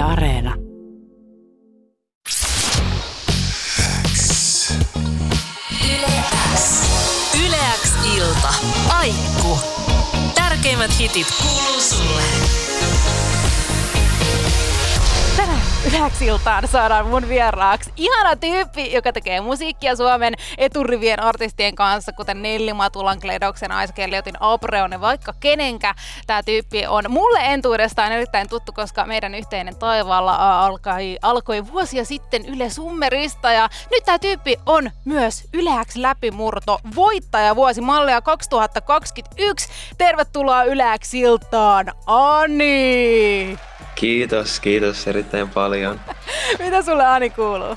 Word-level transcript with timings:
Areena. 0.00 0.54
Yleäks 7.46 7.92
ilta. 8.16 8.54
Aikku. 8.88 9.58
Tärkeimmät 10.34 10.98
hitit 10.98 11.26
kuuluu 11.42 11.59
Tänään 15.90 16.06
yhdeksi 16.06 16.26
iltaan 16.26 16.68
saadaan 16.68 17.06
mun 17.06 17.28
vieraaksi 17.28 17.92
ihana 17.96 18.36
tyyppi, 18.36 18.92
joka 18.92 19.12
tekee 19.12 19.40
musiikkia 19.40 19.96
Suomen 19.96 20.34
eturivien 20.58 21.22
artistien 21.22 21.74
kanssa, 21.74 22.12
kuten 22.12 22.42
Nelli 22.42 22.72
Matulan, 22.72 23.20
Kledoksen, 23.20 23.72
Aiskeliotin, 23.72 24.34
Apreon 24.40 24.92
ja 24.92 25.00
vaikka 25.00 25.34
kenenkä 25.40 25.94
tämä 26.26 26.42
tyyppi 26.42 26.86
on. 26.86 27.04
Mulle 27.08 27.38
entuudestaan 27.42 28.12
erittäin 28.12 28.48
tuttu, 28.48 28.72
koska 28.72 29.06
meidän 29.06 29.34
yhteinen 29.34 29.76
taivaalla 29.76 30.64
alkoi, 30.64 31.18
alkoi 31.22 31.66
vuosia 31.72 32.04
sitten 32.04 32.46
Yle 32.46 32.70
Summerista 32.70 33.52
ja 33.52 33.68
nyt 33.90 34.04
tämä 34.04 34.18
tyyppi 34.18 34.56
on 34.66 34.90
myös 35.04 35.44
Yleäksi 35.54 36.02
läpimurto 36.02 36.78
voittaja 36.94 37.56
vuosi 37.56 37.80
mallia 37.80 38.20
2021. 38.22 39.68
Tervetuloa 39.98 40.64
Yleäksi 40.64 41.20
iltaan, 41.20 41.92
Ani! 42.06 43.58
Kiitos, 43.94 44.60
kiitos 44.60 45.06
erittäin 45.06 45.48
paljon. 45.48 46.00
Mitä 46.58 46.82
sulle 46.82 47.06
Ani 47.06 47.30
kuuluu? 47.30 47.76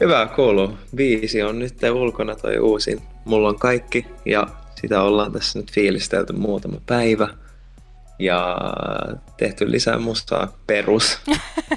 Hyvä 0.00 0.26
kuuluu. 0.26 0.78
Viisi 0.96 1.42
on 1.42 1.58
nyt 1.58 1.74
ulkona 1.92 2.34
toi 2.34 2.58
uusin. 2.58 3.02
Mulla 3.24 3.48
on 3.48 3.58
kaikki 3.58 4.06
ja 4.24 4.46
sitä 4.80 5.02
ollaan 5.02 5.32
tässä 5.32 5.58
nyt 5.58 5.72
fiilistelty 5.72 6.32
muutama 6.32 6.76
päivä. 6.86 7.28
Ja 8.18 8.56
tehty 9.36 9.70
lisää 9.70 9.98
mustaa 9.98 10.48
perus. 10.66 11.18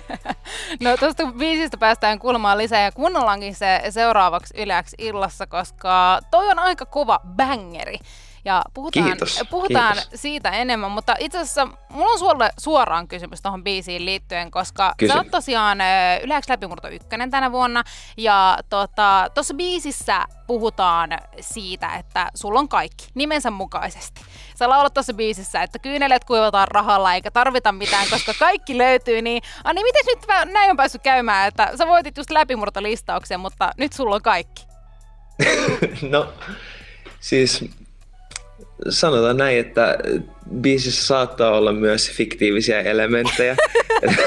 no 0.84 0.98
tuosta 0.98 1.38
viisistä 1.38 1.78
päästään 1.78 2.20
kuulemaan 2.20 2.58
lisää 2.58 2.84
ja 2.84 2.92
kuunnellaankin 2.92 3.56
se 3.56 3.82
seuraavaksi 3.90 4.62
yleäksi 4.62 4.96
illassa, 5.00 5.48
koska 5.48 6.20
toi 6.32 6.50
on 6.50 6.60
aika 6.60 6.86
kova 6.86 7.20
bangeri. 7.36 7.98
Ja 8.46 8.62
puhutaan, 8.74 9.06
Kiitos, 9.06 9.42
puhutaan 9.50 9.94
kiitos. 9.94 10.22
siitä 10.22 10.50
enemmän, 10.50 10.92
mutta 10.92 11.16
itse 11.20 11.38
asiassa 11.40 11.68
mulla 11.90 12.12
on 12.12 12.20
sulle 12.20 12.52
suoraan 12.60 13.08
kysymys 13.08 13.42
tuohon 13.42 13.64
biisiin 13.64 14.06
liittyen, 14.06 14.52
koska 14.52 14.94
Kysy. 14.98 15.14
sä 15.14 15.18
oot 15.18 15.32
tosiaan 15.32 15.78
Yleäks 16.24 16.50
läpimurto 16.50 16.88
ykkönen 16.88 17.32
tänä 17.32 17.52
vuonna, 17.52 17.84
ja 18.18 18.58
tuossa 18.70 18.88
tota, 18.96 19.56
biisissä 19.58 20.26
puhutaan 20.48 21.10
siitä, 21.42 21.96
että 21.96 22.30
sulla 22.36 22.60
on 22.60 22.70
kaikki, 22.70 23.08
nimensä 23.14 23.52
mukaisesti. 23.52 24.22
Sä 24.56 24.70
laulat 24.70 24.94
tuossa 24.94 25.14
biisissä, 25.14 25.64
että 25.64 25.80
kyynelet 25.80 26.24
kuivataan 26.24 26.68
rahalla 26.68 27.14
eikä 27.14 27.32
tarvita 27.32 27.72
mitään, 27.72 28.08
koska 28.10 28.34
kaikki 28.40 28.78
löytyy, 28.78 29.22
niin 29.22 29.44
Ani, 29.64 29.84
miten 29.84 30.06
nyt 30.06 30.54
näin 30.54 30.72
on 30.72 30.78
päässyt 30.78 31.02
käymään, 31.04 31.48
että 31.48 31.78
sä 31.78 31.88
voitit 31.88 32.18
just 32.18 32.30
läpimurtolistauksen, 32.32 33.40
mutta 33.40 33.72
nyt 33.78 33.94
sulla 33.94 34.16
on 34.16 34.22
kaikki. 34.22 34.68
no, 36.12 36.34
siis 37.20 37.66
sanotaan 38.90 39.38
näin, 39.38 39.60
että 39.60 39.98
biisissä 40.62 41.08
saattaa 41.08 41.58
olla 41.58 41.74
myös 41.74 42.12
fiktiivisiä 42.12 42.82
elementtejä. 42.82 43.56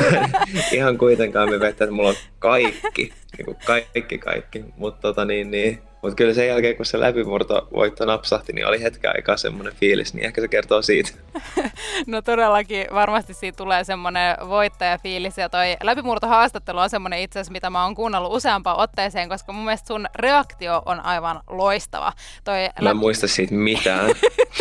Ihan 0.73 0.99
kuitenkaan 0.99 1.51
me 1.51 1.61
vettä, 1.61 1.85
että 1.85 1.95
mulla 1.95 2.09
on 2.09 2.15
kaikki, 2.39 3.13
niin 3.39 3.45
kuin 3.45 3.57
kaikki, 3.67 4.19
kaikki. 4.19 4.65
Mutta 4.77 5.01
tota 5.01 5.25
niin, 5.25 5.51
niin, 5.51 5.79
mut 6.03 6.15
kyllä 6.15 6.35
sen 6.35 6.49
jälkeen, 6.49 6.77
kun 6.77 6.87
se 6.87 7.01
läpimurto 7.01 7.69
voitto 7.73 8.05
napsahti, 8.05 8.53
niin 8.53 8.67
oli 8.67 8.83
hetken 8.83 9.11
aikaa 9.15 9.37
semmoinen 9.37 9.75
fiilis, 9.75 10.15
niin 10.15 10.27
ehkä 10.27 10.41
se 10.41 10.49
kertoo 10.49 10.83
siitä. 10.83 11.11
No 12.07 12.23
todellakin, 12.23 12.87
varmasti 12.95 13.35
siitä 13.35 13.57
tulee 13.57 13.85
semmoinen 13.85 14.37
voittajafiilis 14.49 15.39
ja 15.39 15.49
toi 15.49 15.77
läpimurtohaastattelu 15.83 16.79
on 16.79 16.91
semmoinen 16.91 17.21
itse 17.21 17.39
asiassa, 17.39 17.53
mitä 17.53 17.71
mä 17.71 17.85
oon 17.85 17.95
kuunnellut 17.95 18.33
useampaan 18.33 18.79
otteeseen, 18.79 19.29
koska 19.29 19.53
mun 19.53 19.65
mielestä 19.65 19.87
sun 19.87 20.07
reaktio 20.17 20.83
on 20.87 21.01
aivan 21.01 21.41
loistava. 21.51 22.13
Toi 22.45 22.69
Mä 22.81 22.91
en 22.91 22.97
muista 22.97 23.29
siitä 23.29 23.55
mitään. 23.55 24.07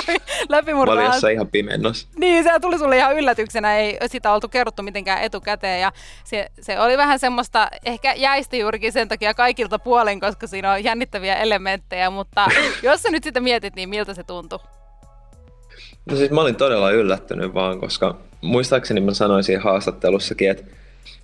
Mä 0.07 0.13
läpimurto 0.49 0.93
olin 0.93 1.05
jossain 1.05 1.33
ihan 1.33 1.47
pimennossa. 1.47 2.07
Niin, 2.17 2.43
se 2.43 2.49
tuli 2.61 2.77
sulle 2.77 2.97
ihan 2.97 3.17
yllätyksenä, 3.17 3.77
ei 3.77 3.97
sitä 4.05 4.33
oltu 4.33 4.49
kerrottu 4.49 4.83
mitenkään 4.83 5.21
etukäteen 5.21 5.81
ja 5.81 5.91
se, 6.23 6.47
se 6.61 6.79
oli 6.79 6.97
vähän 6.97 7.19
semmoista, 7.19 7.67
ehkä 7.85 8.13
jäistä 8.13 8.55
juurikin 8.55 8.91
sen 8.91 9.07
takia 9.07 9.33
kaikilta 9.33 9.79
puolin, 9.79 10.19
koska 10.19 10.47
siinä 10.47 10.71
on 10.71 10.83
jännittäviä 10.83 11.30
elementtejä, 11.35 12.09
mutta 12.09 12.47
jos 12.83 13.01
sä 13.01 13.09
nyt 13.09 13.23
sitä 13.23 13.39
mietit, 13.39 13.75
niin 13.75 13.89
miltä 13.89 14.13
se 14.13 14.23
tuntui? 14.23 14.59
No 16.05 16.15
siis 16.15 16.31
mä 16.31 16.41
olin 16.41 16.55
todella 16.55 16.91
yllättynyt 16.91 17.53
vaan, 17.53 17.79
koska 17.79 18.17
muistaakseni 18.41 19.01
mä 19.01 19.13
sanoin 19.13 19.43
siinä 19.43 19.61
haastattelussakin, 19.61 20.49
että 20.49 20.63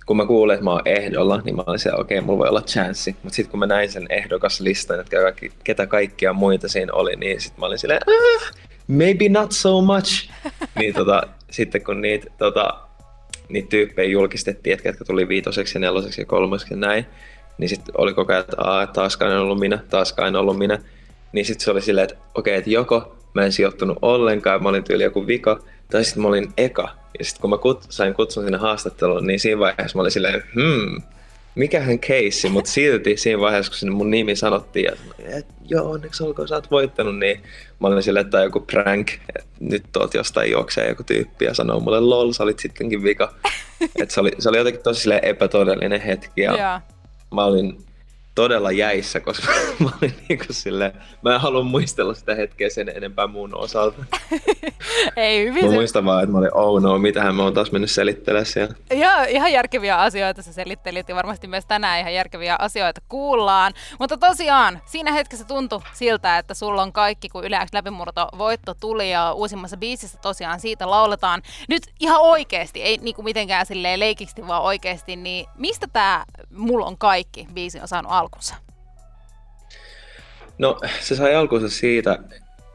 kun 0.06 0.16
mä 0.16 0.26
kuulin, 0.26 0.54
että 0.54 0.64
mä 0.64 0.72
oon 0.72 0.82
ehdolla, 0.84 1.40
niin 1.44 1.56
mä 1.56 1.64
olin 1.66 1.78
siellä, 1.78 2.00
okei, 2.00 2.18
okay, 2.18 2.26
mulla 2.26 2.38
voi 2.38 2.48
olla 2.48 2.62
chanssi. 2.62 3.16
Mutta 3.22 3.36
sitten 3.36 3.50
kun 3.50 3.60
mä 3.60 3.66
näin 3.66 3.92
sen 3.92 4.06
ehdokaslistan, 4.10 5.00
että 5.00 5.16
kaikki, 5.16 5.52
ketä 5.64 5.86
kaikkia 5.86 6.32
muita 6.32 6.68
siinä 6.68 6.92
oli, 6.92 7.16
niin 7.16 7.40
sitten 7.40 7.60
mä 7.60 7.66
olin 7.66 7.78
silleen, 7.78 8.00
ah, 8.06 8.52
maybe 8.86 9.28
not 9.28 9.52
so 9.52 9.80
much. 9.80 10.30
niin 10.78 10.94
tota, 10.94 11.22
sitten 11.50 11.84
kun 11.84 12.00
niitä, 12.00 12.26
tota, 12.38 12.80
niitä 13.48 13.68
tyyppejä 13.68 14.10
julkistettiin, 14.10 14.72
että 14.72 14.82
ketkä 14.82 15.04
tuli 15.04 15.28
viitoseksi 15.28 15.76
ja 15.76 15.80
neloseksi 15.80 16.20
ja 16.20 16.26
kolmoseksi 16.26 16.74
ja 16.74 16.78
näin, 16.78 17.06
niin 17.58 17.68
sitten 17.68 17.94
oli 17.98 18.14
koko 18.14 18.32
ajan, 18.32 18.40
että 18.40 18.56
Aa, 18.58 18.86
taaskaan 18.86 19.32
en 19.32 19.38
ollut 19.38 19.58
minä, 19.58 19.78
taaskaan 19.90 20.28
en 20.28 20.36
ollut 20.36 20.58
minä. 20.58 20.78
Niin 21.32 21.44
sitten 21.44 21.64
se 21.64 21.70
oli 21.70 21.82
silleen, 21.82 22.04
että 22.04 22.16
okei, 22.34 22.52
okay, 22.52 22.58
että 22.58 22.70
joko 22.70 23.16
mä 23.34 23.44
en 23.44 23.52
sijoittunut 23.52 23.98
ollenkaan, 24.02 24.62
mä 24.62 24.68
olin 24.68 24.84
tyyli 24.84 25.02
joku 25.02 25.26
vika, 25.26 25.60
tai 25.90 26.04
sitten 26.04 26.22
mä 26.22 26.28
olin 26.28 26.52
eka. 26.56 26.88
Ja 27.18 27.24
sitten 27.24 27.40
kun 27.40 27.50
mä 27.50 27.58
kut, 27.58 27.86
sain 27.88 28.14
kutsun 28.14 28.44
sinne 28.44 28.58
haastatteluun, 28.58 29.26
niin 29.26 29.40
siinä 29.40 29.58
vaiheessa 29.58 29.98
mä 29.98 30.00
olin 30.00 30.12
silleen, 30.12 30.42
hmm, 30.54 31.02
mikähän 31.54 31.98
keissi, 31.98 32.48
mutta 32.48 32.70
silti 32.70 33.16
siinä 33.16 33.40
vaiheessa, 33.40 33.70
kun 33.72 33.78
sinne 33.78 33.94
mun 33.94 34.10
nimi 34.10 34.36
sanottiin, 34.36 34.84
ja 34.84 34.92
että 35.18 35.54
joo, 35.64 35.90
onneksi 35.90 36.24
olkoon, 36.24 36.48
sä 36.48 36.54
oot 36.54 36.70
voittanut, 36.70 37.18
niin 37.18 37.42
mä 37.80 37.88
olin 37.88 38.02
silleen, 38.02 38.26
että 38.26 38.42
joku 38.42 38.60
prank, 38.60 39.10
että 39.12 39.50
nyt 39.60 39.82
tuolta 39.92 40.16
jostain 40.16 40.50
juoksee 40.50 40.88
joku 40.88 41.02
tyyppi 41.02 41.44
ja 41.44 41.54
sanoo 41.54 41.80
mulle, 41.80 42.00
lol, 42.00 42.32
sä 42.32 42.42
olit 42.42 42.58
sittenkin 42.58 43.02
vika. 43.02 43.34
että 44.02 44.14
se 44.14 44.20
oli, 44.20 44.30
se 44.38 44.48
oli 44.48 44.58
jotenkin 44.58 44.82
tosi 44.82 45.10
epätodellinen 45.22 46.00
hetki, 46.00 46.40
ja 46.40 46.56
Joo. 46.56 46.97
Mä 47.34 47.44
olin 47.44 47.78
todella 48.38 48.70
jäissä, 48.70 49.20
koska 49.20 49.52
mä 49.84 49.90
olin 50.02 50.14
niin 50.28 50.38
kuin 50.38 50.54
silleen, 50.54 50.92
mä 51.22 51.34
en 51.34 51.40
halua 51.40 51.62
muistella 51.62 52.14
sitä 52.14 52.34
hetkeä 52.34 52.68
sen 52.70 52.88
enempää 52.88 53.26
mun 53.26 53.54
osalta. 53.54 54.04
Ei 55.16 55.44
hyvin 55.44 55.64
Mä 55.64 55.70
muistan 55.70 56.04
vaan, 56.04 56.22
että 56.22 56.32
mä 56.32 56.38
olin, 56.38 56.54
oh 56.54 56.82
no, 56.82 56.98
mitähän 56.98 57.34
mä 57.34 57.42
oon 57.42 57.54
taas 57.54 57.72
mennyt 57.72 57.90
selittelemään 57.90 58.46
siellä. 58.46 58.74
Joo, 58.90 59.24
ihan 59.28 59.52
järkeviä 59.52 59.96
asioita 59.96 60.42
sä 60.42 60.52
selittelit 60.52 61.08
ja 61.08 61.14
varmasti 61.14 61.46
myös 61.46 61.66
tänään 61.66 62.00
ihan 62.00 62.14
järkeviä 62.14 62.56
asioita 62.58 63.00
kuullaan. 63.08 63.72
Mutta 64.00 64.16
tosiaan, 64.16 64.80
siinä 64.86 65.12
hetkessä 65.12 65.44
tuntui 65.44 65.80
siltä, 65.92 66.38
että 66.38 66.54
sulla 66.54 66.82
on 66.82 66.92
kaikki, 66.92 67.28
kun 67.28 67.44
yleensä 67.44 67.68
läpimurto 67.72 68.28
voitto 68.38 68.74
tuli 68.74 69.10
ja 69.10 69.32
uusimmassa 69.32 69.76
biisissä 69.76 70.18
tosiaan 70.22 70.60
siitä 70.60 70.90
lauletaan. 70.90 71.42
Nyt 71.68 71.82
ihan 72.00 72.20
oikeasti, 72.20 72.82
ei 72.82 72.98
niinku 73.02 73.22
mitenkään 73.22 73.66
silleen 73.66 74.00
leikiksi, 74.00 74.46
vaan 74.46 74.62
oikeasti, 74.62 75.16
niin 75.16 75.46
mistä 75.56 75.86
tämä 75.92 76.24
Mulla 76.50 76.86
on 76.86 76.98
kaikki 76.98 77.46
biisi 77.54 77.80
on 77.80 77.88
saanut 77.88 78.12
alkunsa? 78.28 78.54
No, 80.58 80.80
se 81.00 81.16
sai 81.16 81.34
alkunsa 81.34 81.68
siitä, 81.68 82.18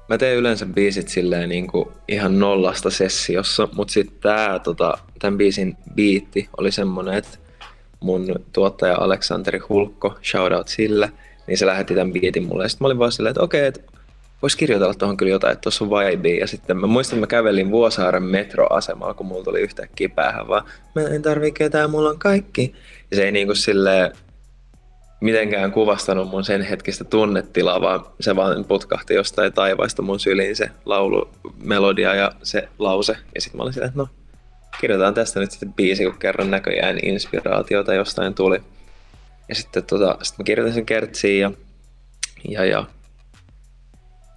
mä 0.10 0.18
teen 0.18 0.38
yleensä 0.38 0.66
biisit 0.66 1.08
silleen 1.08 1.50
niin 1.50 1.68
kuin 1.68 1.90
ihan 2.08 2.40
nollasta 2.40 2.90
sessiossa, 2.90 3.68
mutta 3.76 3.94
sitten 3.94 4.20
tää, 4.22 4.60
tota, 4.60 4.98
tämän 5.20 5.38
biisin 5.38 5.78
biitti 5.96 6.50
oli 6.58 6.72
semmonen, 6.72 7.14
että 7.14 7.38
mun 8.00 8.36
tuottaja 8.54 8.98
Aleksanteri 8.98 9.60
Hulkko, 9.60 10.18
shoutout 10.32 10.68
sille, 10.68 11.12
niin 11.48 11.58
se 11.58 11.66
lähetti 11.66 11.96
tämän 11.96 12.14
biitin 12.14 12.44
mulle. 12.44 12.70
Sitten 12.70 12.86
mä 12.86 12.88
olin 12.88 13.00
vaan 13.00 13.12
silleen, 13.12 13.32
että 13.32 13.44
okei, 13.44 13.66
että 13.66 13.82
vois 14.42 14.56
kirjoitella 14.56 14.94
tuohon 14.94 15.18
kyllä 15.18 15.32
jotain, 15.32 15.54
että 15.54 15.62
tuossa 15.62 15.86
on 15.86 15.90
vibe. 15.90 16.30
Ja 16.30 16.48
sitten 16.48 16.78
mä 16.78 16.88
muistan, 16.88 17.18
että 17.18 17.24
mä 17.24 17.28
kävelin 17.28 17.72
Vuosaaren 17.72 18.24
metroasemalla, 18.24 19.14
kun 19.14 19.26
mulla 19.26 19.44
tuli 19.44 19.62
yhtäkkiä 19.62 20.10
päähän 20.10 20.48
vaan, 20.48 20.64
mä 20.96 21.02
en 21.02 21.22
tarvii 21.22 21.52
ketään, 21.52 21.90
mulla 21.90 22.10
on 22.10 22.20
kaikki. 22.20 22.76
Ja 23.12 23.18
se 23.18 23.24
ei 23.24 23.32
niinku 23.32 23.56
silleen 23.56 24.12
mitenkään 25.24 25.72
kuvastanut 25.72 26.30
mun 26.30 26.44
sen 26.44 26.62
hetkistä 26.62 27.04
tunnetilaa, 27.04 27.82
vaan 27.82 28.06
se 28.20 28.36
vaan 28.36 28.66
putkahti 28.66 29.14
jostain 29.14 29.54
taivaista 29.54 30.02
mun 30.02 30.20
syliin 30.20 30.56
se 30.56 30.70
laulu, 30.86 31.30
melodia 31.64 32.16
ja 32.16 32.32
se 32.44 32.70
lause. 32.80 33.18
Ja 33.36 33.42
sitten 33.42 33.58
mä 33.58 33.64
olin 33.64 33.74
silleen, 33.74 33.90
että 33.90 34.00
no, 34.00 34.08
kirjoitetaan 34.82 35.14
tästä 35.14 35.40
nyt 35.40 35.52
sitten 35.52 35.74
biisi, 35.74 36.06
kun 36.06 36.20
kerran 36.20 36.52
näköjään 36.52 37.00
inspiraatiota 37.04 37.94
jostain 37.94 38.34
tuli. 38.34 38.60
Ja 39.50 39.56
sitten 39.56 39.84
tota, 39.84 40.18
sit 40.24 40.38
mä 40.38 40.44
kirjoitin 40.44 40.74
sen 40.74 40.86
kertsiin 40.86 41.42
ja, 41.42 41.52
ja, 42.50 42.66
ja 42.66 42.86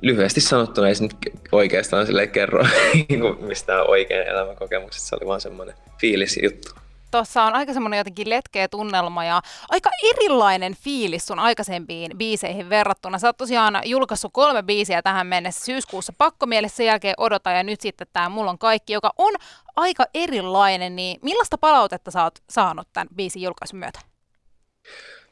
lyhyesti 0.02 0.40
sanottuna 0.40 0.88
ei 0.88 0.94
se 0.94 1.02
nyt 1.02 1.16
oikeastaan 1.52 2.06
sille 2.06 2.26
kerro 2.26 2.66
niinku 3.08 3.36
mistään 3.40 3.90
oikein 3.90 4.28
elämänkokemuksesta, 4.28 5.08
se 5.08 5.16
oli 5.16 5.26
vaan 5.26 5.40
semmoinen 5.40 5.74
fiilis 6.00 6.38
juttu. 6.42 6.85
Tuossa 7.16 7.42
on 7.42 7.54
aika 7.54 7.72
semmoinen 7.72 7.98
jotenkin 7.98 8.30
letkeä 8.30 8.68
tunnelma 8.68 9.24
ja 9.24 9.42
aika 9.68 9.90
erilainen 10.02 10.74
fiilis 10.74 11.26
sun 11.26 11.38
aikaisempiin 11.38 12.18
biiseihin 12.18 12.68
verrattuna. 12.68 13.18
Sä 13.18 13.28
oot 13.28 13.36
tosiaan 13.36 13.80
julkaissut 13.84 14.32
kolme 14.32 14.62
biisiä 14.62 15.02
tähän 15.02 15.26
mennessä 15.26 15.64
syyskuussa 15.64 16.12
pakkomielessä, 16.18 16.76
sen 16.76 16.86
jälkeen 16.86 17.14
odota 17.18 17.50
ja 17.50 17.62
nyt 17.62 17.80
sitten 17.80 18.06
tämä 18.12 18.28
Mulla 18.28 18.50
on 18.50 18.58
kaikki, 18.58 18.92
joka 18.92 19.10
on 19.18 19.34
aika 19.76 20.04
erilainen, 20.14 20.96
niin 20.96 21.18
millaista 21.22 21.58
palautetta 21.58 22.10
sä 22.10 22.22
oot 22.24 22.38
saanut 22.50 22.88
tämän 22.92 23.08
biisin 23.16 23.42
julkaisun 23.42 23.78
myötä? 23.78 24.00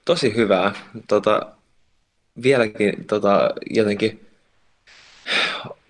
Tosi 0.04 0.36
hyvää. 0.36 0.72
Tota, 1.08 1.46
vieläkin 2.42 3.04
tota, 3.06 3.50
jotenkin 3.70 4.26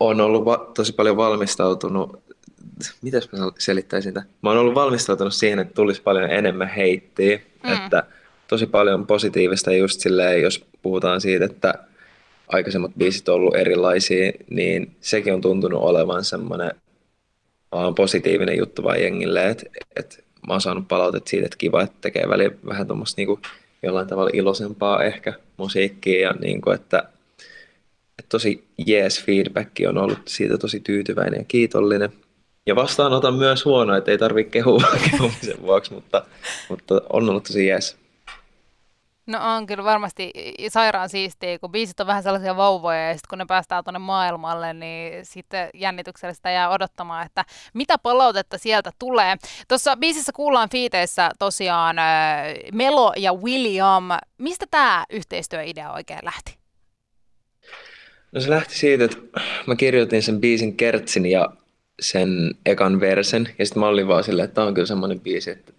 on 0.01 0.21
ollut 0.21 0.45
va- 0.45 0.71
tosi 0.75 0.93
paljon 0.93 1.17
valmistautunut, 1.17 2.24
mitäs 3.03 3.33
mä 3.33 3.39
selittäisin 3.59 4.11
sitä? 4.11 4.23
Mä 4.43 4.51
oon 4.51 4.59
ollut 4.59 4.75
valmistautunut 4.75 5.35
siihen, 5.35 5.59
että 5.59 5.75
tulisi 5.75 6.03
paljon 6.03 6.31
enemmän 6.31 6.69
heittiä, 6.69 7.41
mm. 7.65 7.73
että 7.73 8.03
tosi 8.49 8.67
paljon 8.67 9.07
positiivista 9.07 9.73
just 9.73 10.01
silleen, 10.01 10.43
jos 10.43 10.65
puhutaan 10.83 11.21
siitä, 11.21 11.45
että 11.45 11.75
aikaisemmat 12.49 12.93
biisit 12.99 13.29
on 13.29 13.35
ollut 13.35 13.57
erilaisia, 13.57 14.33
niin 14.51 14.97
sekin 15.01 15.35
on 15.35 15.41
tuntunut 15.41 15.83
olevan 15.83 16.25
semmoinen 16.25 16.71
vaan 17.73 17.95
positiivinen 17.95 18.59
juttu 18.59 18.83
vaan 18.83 19.03
jengille, 19.03 19.49
että, 19.49 19.65
että 19.97 20.17
mä 20.47 20.55
oon 20.55 20.61
saanut 20.61 20.89
palautet 20.89 21.27
siitä, 21.27 21.45
että 21.47 21.57
kiva, 21.59 21.83
että 21.83 21.97
tekee 22.01 22.29
väliin 22.29 22.59
vähän 22.67 22.87
tuommoista 22.87 23.21
niin 23.21 23.39
jollain 23.83 24.07
tavalla 24.07 24.31
iloisempaa 24.33 25.05
ehkä 25.05 25.35
musiikkia 25.57 26.21
ja 26.21 26.33
niin 26.33 26.61
kuin, 26.61 26.75
että, 26.75 26.99
että 28.19 28.29
tosi 28.29 28.65
jees 28.87 29.25
feedback 29.25 29.71
on 29.89 29.99
ollut 29.99 30.19
siitä 30.25 30.59
tosi 30.59 30.81
tyytyväinen 30.81 31.39
ja 31.39 31.45
kiitollinen. 31.49 32.13
Ja 32.67 32.77
vastaanotan 32.77 33.35
myös 33.35 33.65
huono, 33.65 33.97
että 33.97 34.11
ei 34.11 34.19
tarvitse 34.19 34.51
kehua 34.51 34.83
kehumisen 35.11 35.63
vuoksi, 35.63 35.95
mutta, 35.95 36.25
mutta 36.69 36.95
on 37.13 37.31
ollut 37.31 37.45
tosi 37.45 37.67
jees. 37.67 38.05
No 39.27 39.57
on 39.57 39.67
kyllä 39.67 39.85
varmasti 39.85 40.31
sairaan 40.69 41.09
siistiä, 41.09 41.59
kun 41.59 41.73
biisit 41.73 42.01
on 42.01 42.07
vähän 42.07 42.23
sellaisia 42.23 42.57
vauvoja 42.57 43.09
ja 43.09 43.15
sitten 43.15 43.29
kun 43.29 43.39
ne 43.39 43.45
päästään 43.49 43.85
tuonne 43.85 43.99
maailmalle, 43.99 44.73
niin 44.73 45.27
sitten 45.27 45.71
jännityksellä 45.75 46.35
sitä 46.35 46.51
jää 46.51 46.71
odottamaan, 46.71 47.27
että 47.27 47.45
mitä 47.75 47.99
palautetta 47.99 48.59
sieltä 48.59 48.91
tulee. 48.99 49.37
Tuossa 49.69 49.97
biisissä 49.97 50.33
kuullaan 50.33 50.69
fiiteissä 50.71 51.31
tosiaan 51.39 51.99
äh, 51.99 52.05
Melo 52.73 53.13
ja 53.17 53.33
William. 53.33 54.09
Mistä 54.39 54.67
tämä 54.71 55.05
yhteistyöidea 55.11 55.93
oikein 55.93 56.25
lähti? 56.25 56.57
No 58.33 58.41
se 58.41 58.51
lähti 58.51 58.75
siitä, 58.75 59.05
että 59.05 59.17
mä 59.67 59.77
kirjoitin 59.77 60.23
sen 60.23 60.41
biisin 60.41 60.77
Kertsin 60.77 61.27
ja 61.27 61.49
sen 62.01 62.55
ekan 62.67 63.01
versen, 63.01 63.49
ja 63.59 63.67
sitten 63.67 63.81
mä 63.81 63.89
olin 63.89 64.09
vaan 64.09 64.25
silleen, 64.25 64.45
että 64.45 64.55
tämä 64.55 64.67
on 64.67 64.75
kyllä 64.75 64.87
semmoinen 64.87 65.21
biisi, 65.21 65.51
että, 65.51 65.73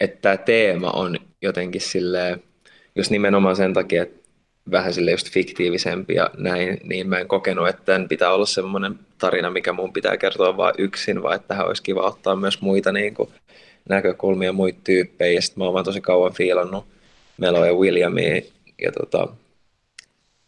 että 0.00 0.18
tämä 0.20 0.36
teema 0.36 0.90
on 0.90 1.18
jotenkin 1.42 1.80
silleen, 1.80 2.42
just 2.94 3.10
nimenomaan 3.10 3.56
sen 3.56 3.74
takia, 3.74 4.02
että 4.02 4.26
vähän 4.70 4.92
sille 4.92 5.10
just 5.10 5.30
fiktiivisempi 5.30 6.14
ja 6.14 6.30
näin, 6.36 6.80
niin 6.84 7.08
mä 7.08 7.18
en 7.18 7.28
kokenut, 7.28 7.68
että 7.68 7.82
tämän 7.84 8.08
pitää 8.08 8.32
olla 8.32 8.46
semmoinen 8.46 8.98
tarina, 9.18 9.50
mikä 9.50 9.72
mun 9.72 9.92
pitää 9.92 10.16
kertoa 10.16 10.56
vain 10.56 10.74
yksin, 10.78 11.22
vaan 11.22 11.36
että 11.36 11.48
tähän 11.48 11.66
olisi 11.66 11.82
kiva 11.82 12.00
ottaa 12.00 12.36
myös 12.36 12.60
muita 12.60 12.92
niin 12.92 13.14
kuin, 13.14 13.28
näkökulmia, 13.88 14.52
muita 14.52 14.78
tyyppejä. 14.84 15.32
Ja 15.32 15.42
sitten 15.42 15.60
mä 15.60 15.64
oon 15.64 15.74
vaan 15.74 15.84
tosi 15.84 16.00
kauan 16.00 16.32
fiilannut 16.32 16.84
Melo 17.38 17.64
ja 17.64 17.74
Williamia 17.74 18.42
ja 18.82 18.92
tota, 18.92 19.28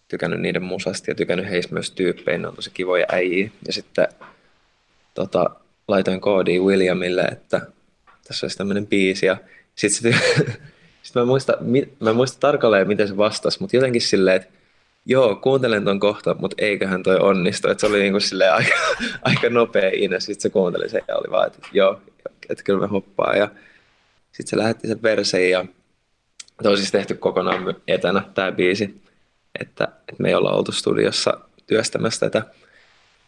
tykännyt 0.09 0.41
niiden 0.41 0.63
musasta 0.63 1.11
ja 1.11 1.15
tykännyt 1.15 1.51
heistä 1.51 1.73
myös 1.73 1.91
tyyppejä, 1.91 2.39
ne 2.39 2.49
on 2.49 2.55
tosi 2.55 2.71
kivoja 2.75 3.07
äijiä. 3.13 3.51
Ja 3.67 3.73
sitten 3.73 4.09
tota, 5.19 5.51
laitoin 5.89 6.21
koodi 6.21 6.61
Williamille, 6.61 7.23
että 7.23 7.61
tässä 8.25 8.47
olisi 8.47 8.59
tämmöinen 8.59 8.87
biisi 8.87 9.27
ja 9.27 9.37
sitten 9.75 10.13
se 10.13 10.19
Sitten 11.09 11.23
mä 11.23 11.27
muista, 11.27 11.57
mä 12.01 12.11
en 12.11 12.17
muista 12.17 12.41
tarkalleen, 12.41 12.89
miten 12.89 13.09
se 13.09 13.17
vastasi, 13.17 13.61
mutta 13.61 13.77
jotenkin 13.77 14.01
silleen, 14.01 14.37
että 14.37 14.49
joo, 15.07 15.37
kuuntelen 15.37 15.85
ton 15.85 16.01
kohta, 16.01 16.37
mutta 16.39 16.57
eiköhän 16.59 17.03
toi 17.03 17.17
onnistu. 17.17 17.69
Että 17.69 17.81
se 17.81 17.87
oli 17.87 17.99
niinku 17.99 18.21
silleen 18.21 18.53
aika, 18.53 18.75
aika 19.23 19.51
nopea 19.51 19.91
ine. 19.95 20.21
Sitten 20.21 20.41
se 20.41 20.51
kuunteli 20.51 20.89
sen 20.89 21.03
ja 21.09 21.17
oli 21.17 21.31
vaan, 21.31 21.47
että 21.47 21.59
joo, 21.73 22.01
että 22.49 22.65
kyllä 22.65 22.81
me 22.81 22.87
hoppaa. 22.87 23.37
Ja 23.37 23.49
sitten 24.33 24.51
se 24.51 24.57
lähetti 24.57 24.89
sen 24.89 25.03
verseen 25.03 25.51
ja 25.51 25.65
se 26.63 26.69
on 26.69 26.77
siis 26.77 26.91
tehty 26.91 27.15
kokonaan 27.15 27.75
etänä 27.89 28.23
tämä 28.35 28.53
biisi. 28.53 29.03
Että, 29.61 29.85
että 29.85 30.23
me 30.23 30.29
ei 30.29 30.35
olla 30.35 30.53
oltu 30.53 30.73
studiossa 30.73 31.41
työstämässä 31.67 32.31
tätä. 32.31 32.43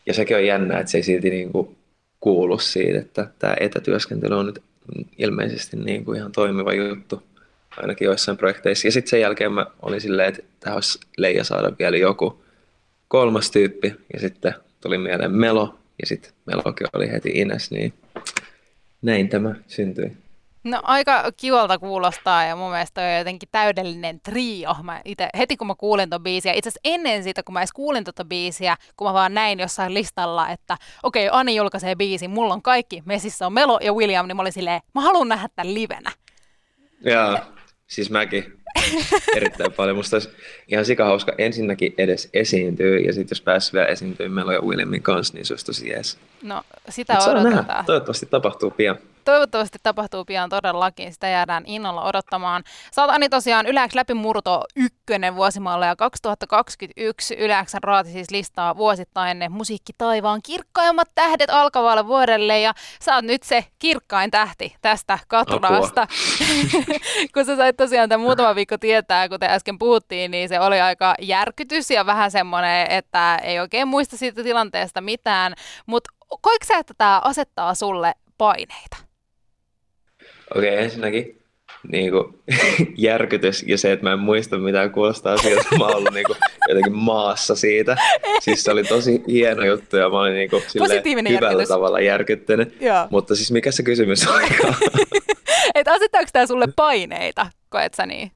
Ja 0.06 0.14
sekin 0.14 0.36
on 0.36 0.46
jännä, 0.46 0.78
että 0.78 0.90
se 0.90 0.98
ei 0.98 1.02
silti 1.02 1.30
niinku 1.30 1.76
kuulu 2.20 2.58
siitä, 2.58 2.98
että 2.98 3.26
tämä 3.38 3.56
etätyöskentely 3.60 4.38
on 4.38 4.46
nyt 4.46 4.62
ilmeisesti 5.18 5.76
niin 5.76 6.04
kuin 6.04 6.18
ihan 6.18 6.32
toimiva 6.32 6.72
juttu 6.72 7.22
ainakin 7.76 8.06
joissain 8.06 8.38
projekteissa. 8.38 8.88
Ja 8.88 8.92
sitten 8.92 9.10
sen 9.10 9.20
jälkeen 9.20 9.52
mä 9.52 9.66
olin 9.82 10.00
silleen, 10.00 10.28
että 10.28 10.42
tähän 10.60 10.76
olisi 10.76 10.98
leija 11.16 11.44
saada 11.44 11.72
vielä 11.78 11.96
joku 11.96 12.42
kolmas 13.08 13.50
tyyppi. 13.50 13.94
Ja 14.12 14.20
sitten 14.20 14.54
tuli 14.80 14.98
mieleen 14.98 15.32
Melo, 15.32 15.78
ja 16.00 16.06
sitten 16.06 16.32
Melokin 16.46 16.86
oli 16.92 17.10
heti 17.10 17.30
Ines, 17.34 17.70
niin 17.70 17.92
näin 19.02 19.28
tämä 19.28 19.54
syntyi. 19.66 20.12
No 20.64 20.80
aika 20.82 21.24
kivalta 21.36 21.78
kuulostaa 21.78 22.44
ja 22.44 22.56
mun 22.56 22.70
mielestä 22.70 23.00
on 23.00 23.18
jotenkin 23.18 23.48
täydellinen 23.52 24.20
trio. 24.20 24.76
Mä 24.82 25.00
ite, 25.04 25.28
heti 25.38 25.56
kun 25.56 25.66
mä 25.66 25.74
kuulin 25.78 26.10
ton 26.10 26.22
biisiä, 26.22 26.52
itse 26.52 26.68
asiassa 26.68 26.80
ennen 26.84 27.22
sitä 27.22 27.42
kun 27.42 27.52
mä 27.52 27.60
edes 27.60 27.72
kuulin 27.72 28.04
tota 28.04 28.24
biisiä, 28.24 28.76
kun 28.96 29.06
mä 29.06 29.14
vaan 29.14 29.34
näin 29.34 29.58
jossain 29.58 29.94
listalla, 29.94 30.48
että 30.48 30.76
okei, 31.02 31.28
okay, 31.28 31.40
Ani 31.40 31.56
julkaisee 31.56 31.94
biisi, 31.96 32.28
mulla 32.28 32.54
on 32.54 32.62
kaikki, 32.62 33.02
messissä 33.04 33.46
on 33.46 33.52
Melo 33.52 33.78
ja 33.82 33.92
William, 33.92 34.28
niin 34.28 34.36
mä 34.36 34.42
olin 34.42 34.52
silleen, 34.52 34.80
mä 34.94 35.00
haluan 35.00 35.28
nähdä 35.28 35.48
tämän 35.56 35.74
livenä. 35.74 36.12
Joo. 37.04 37.38
Siis 37.86 38.10
mäkin 38.10 38.60
erittäin 39.36 39.72
paljon. 39.72 39.96
Musta 39.96 40.16
olisi 40.16 40.28
ihan 40.68 40.84
sikahauska 40.84 41.32
ensinnäkin 41.38 41.94
edes 41.98 42.30
esiintyä, 42.32 42.98
ja 42.98 43.12
sitten 43.12 43.36
jos 43.36 43.40
pääsisi 43.40 43.72
vielä 43.72 43.86
esiintyä 43.86 44.28
Melo 44.28 44.52
ja 44.52 44.60
Williamin 44.60 45.02
kanssa, 45.02 45.34
niin 45.34 45.46
se 45.46 45.52
olisi 45.52 45.66
tosi 45.66 45.88
jees. 45.88 46.18
No, 46.42 46.62
sitä 46.88 47.14
Mut 47.14 47.22
odotetaan. 47.22 47.66
Nähdä. 47.66 47.82
Toivottavasti 47.86 48.26
tapahtuu 48.26 48.70
pian. 48.70 48.98
Toivottavasti 49.24 49.78
tapahtuu 49.82 50.24
pian 50.24 50.50
todellakin, 50.50 51.12
sitä 51.12 51.28
jäädään 51.28 51.62
innolla 51.66 52.02
odottamaan. 52.02 52.64
Sä 52.92 53.02
oot 53.02 53.10
Ani 53.10 53.28
tosiaan 53.28 53.66
Yläks 53.66 53.94
läpimurto 53.94 54.64
ykkönen 54.76 55.36
vuosimaalla 55.36 55.86
ja 55.86 55.96
2021 55.96 57.34
Yläksän 57.34 57.82
raati 57.82 58.12
siis 58.12 58.30
listaa 58.30 58.76
vuosittain 58.76 59.38
ne 59.38 59.48
musiikkitaivaan 59.48 60.40
kirkkaimmat 60.42 61.08
tähdet 61.14 61.50
alkavalle 61.50 62.06
vuodelle 62.06 62.60
ja 62.60 62.72
sä 63.02 63.14
oot 63.14 63.24
nyt 63.24 63.42
se 63.42 63.64
kirkkain 63.78 64.30
tähti 64.30 64.76
tästä 64.82 65.18
katurasta. 65.28 66.06
Kun 67.34 67.44
sä 67.44 67.56
sait 67.56 67.76
tosiaan 67.76 68.08
tämän 68.08 68.26
muutama 68.26 68.54
viikko 68.54 68.78
tietää, 68.78 69.28
kuten 69.28 69.50
äsken 69.50 69.78
puhuttiin, 69.78 70.30
niin 70.30 70.48
se 70.48 70.60
oli 70.60 70.80
aika 70.80 71.14
järkytys 71.20 71.90
ja 71.90 72.06
vähän 72.06 72.30
semmoinen, 72.30 72.86
että 72.90 73.36
ei 73.42 73.60
oikein 73.60 73.88
muista 73.88 74.16
siitä 74.16 74.42
tilanteesta 74.42 75.00
mitään, 75.00 75.54
mutta 75.86 76.10
koiko 76.40 76.64
sä, 76.66 76.78
että 76.78 76.94
tämä 76.98 77.20
asettaa 77.24 77.74
sulle 77.74 78.14
paineita? 78.38 78.96
Okei, 80.56 80.70
okay, 80.70 80.84
ensinnäkin 80.84 81.40
niin 81.88 82.10
kuin, 82.10 82.42
järkytys 82.96 83.64
ja 83.66 83.78
se, 83.78 83.92
että 83.92 84.06
mä 84.06 84.12
en 84.12 84.18
muista 84.18 84.58
mitään 84.58 84.90
kuulostaa 84.90 85.36
siltä, 85.36 85.60
että 85.60 85.76
mä 85.76 85.84
oon 85.84 85.96
ollut 85.96 86.14
niin 86.14 86.26
kuin, 86.26 86.38
jotenkin 86.68 86.96
maassa 86.96 87.54
siitä. 87.54 87.96
Siis 88.40 88.64
se 88.64 88.70
oli 88.70 88.84
tosi 88.84 89.22
hieno 89.28 89.64
juttu 89.64 89.96
ja 89.96 90.10
mä 90.10 90.20
olin 90.20 90.34
niin 90.34 90.50
kuin, 90.50 90.62
hyvällä 90.74 91.30
järkytys. 91.30 91.68
tavalla 91.68 92.00
järkyttynyt. 92.00 92.76
Joo. 92.80 93.06
Mutta 93.10 93.34
siis 93.34 93.50
mikä 93.50 93.72
se 93.72 93.82
kysymys 93.82 94.26
oli? 94.26 94.42
että 95.74 95.92
asettaako 95.92 96.28
tämä 96.32 96.46
sulle 96.46 96.66
paineita, 96.76 97.46
koet 97.68 97.94
sä 97.94 98.06
niin? 98.06 98.32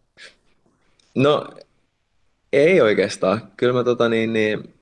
No 1.15 1.49
ei 2.53 2.81
oikeastaan. 2.81 3.43
Kyllä 3.57 3.73
mä 3.73 3.85
tota, 3.85 4.09
niin, 4.09 4.33
niin, 4.33 4.74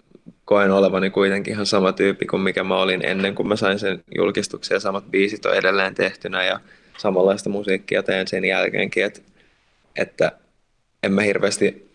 koen 0.52 0.70
olevani 0.70 1.10
kuitenkin 1.10 1.52
ihan 1.52 1.66
sama 1.66 1.92
tyyppi 1.92 2.26
kuin 2.26 2.42
mikä 2.42 2.64
mä 2.64 2.76
olin 2.76 3.04
ennen 3.04 3.34
kuin 3.34 3.48
mä 3.48 3.56
sain 3.56 3.78
sen 3.78 4.04
julkistuksen 4.16 4.76
ja 4.76 4.80
samat 4.80 5.10
biisit 5.10 5.46
on 5.46 5.54
edelleen 5.54 5.94
tehtynä 5.94 6.44
ja 6.44 6.60
samanlaista 6.98 7.50
musiikkia 7.50 8.02
teen 8.02 8.28
sen 8.28 8.44
jälkeenkin, 8.44 9.04
että, 9.04 9.20
että 9.96 10.32
en 11.02 11.12
mä 11.12 11.22
hirveästi 11.22 11.90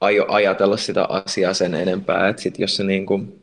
aio 0.00 0.26
ajatella 0.28 0.76
sitä 0.76 1.04
asiaa 1.04 1.54
sen 1.54 1.74
enempää, 1.74 2.28
että 2.28 2.42
sit 2.42 2.58
jos 2.58 2.76
se 2.76 2.84
niin 2.84 3.06
kuin 3.06 3.40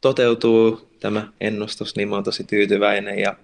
toteutuu 0.00 0.90
tämä 1.00 1.28
ennustus, 1.40 1.96
niin 1.96 2.08
mä 2.08 2.14
oon 2.14 2.24
tosi 2.24 2.44
tyytyväinen 2.44 3.18
ja 3.18 3.36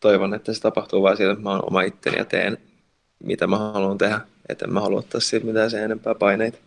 toivon, 0.00 0.34
että 0.34 0.52
se 0.52 0.60
tapahtuu 0.60 1.02
vain 1.02 1.16
sillä, 1.16 1.32
että 1.32 1.44
mä 1.44 1.50
oon 1.50 1.66
oma 1.66 1.82
itteni 1.82 2.18
ja 2.18 2.24
teen 2.24 2.58
mitä 3.24 3.46
mä 3.46 3.58
haluan 3.58 3.98
tehdä, 3.98 4.20
että 4.48 4.66
mä 4.66 4.80
halua 4.80 4.98
ottaa 4.98 5.20
siitä 5.20 5.46
mitään 5.46 5.70
sen 5.70 5.84
enempää 5.84 6.14
paineita. 6.14 6.58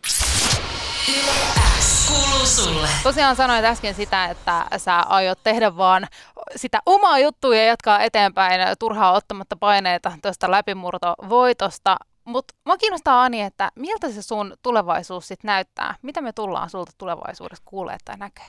Tosiaan 3.04 3.36
sanoit 3.36 3.66
äsken 3.66 3.94
sitä, 3.94 4.26
että 4.26 4.66
sä 4.78 5.00
aiot 5.00 5.40
tehdä 5.44 5.78
vaan 5.78 6.08
sitä 6.56 6.80
omaa 6.86 7.20
juttua 7.20 7.56
ja 7.56 7.64
jatkaa 7.64 8.04
eteenpäin 8.04 8.62
turhaa 8.80 9.12
ottamatta 9.14 9.56
paineita 9.56 10.12
tuosta 10.22 10.52
läpimurtovoitosta. 10.52 11.98
Mutta 12.26 12.54
mä 12.66 12.78
kiinnostaa 12.78 13.24
Ani, 13.24 13.42
että 13.42 13.72
miltä 13.76 14.12
se 14.12 14.22
sun 14.22 14.54
tulevaisuus 14.62 15.28
sitten 15.28 15.48
näyttää? 15.48 15.96
Mitä 16.02 16.22
me 16.22 16.34
tullaan 16.34 16.70
sulta 16.70 16.92
tulevaisuudessa 16.98 17.64
kuulee 17.66 17.98
tai 18.06 18.18
näkee? 18.18 18.46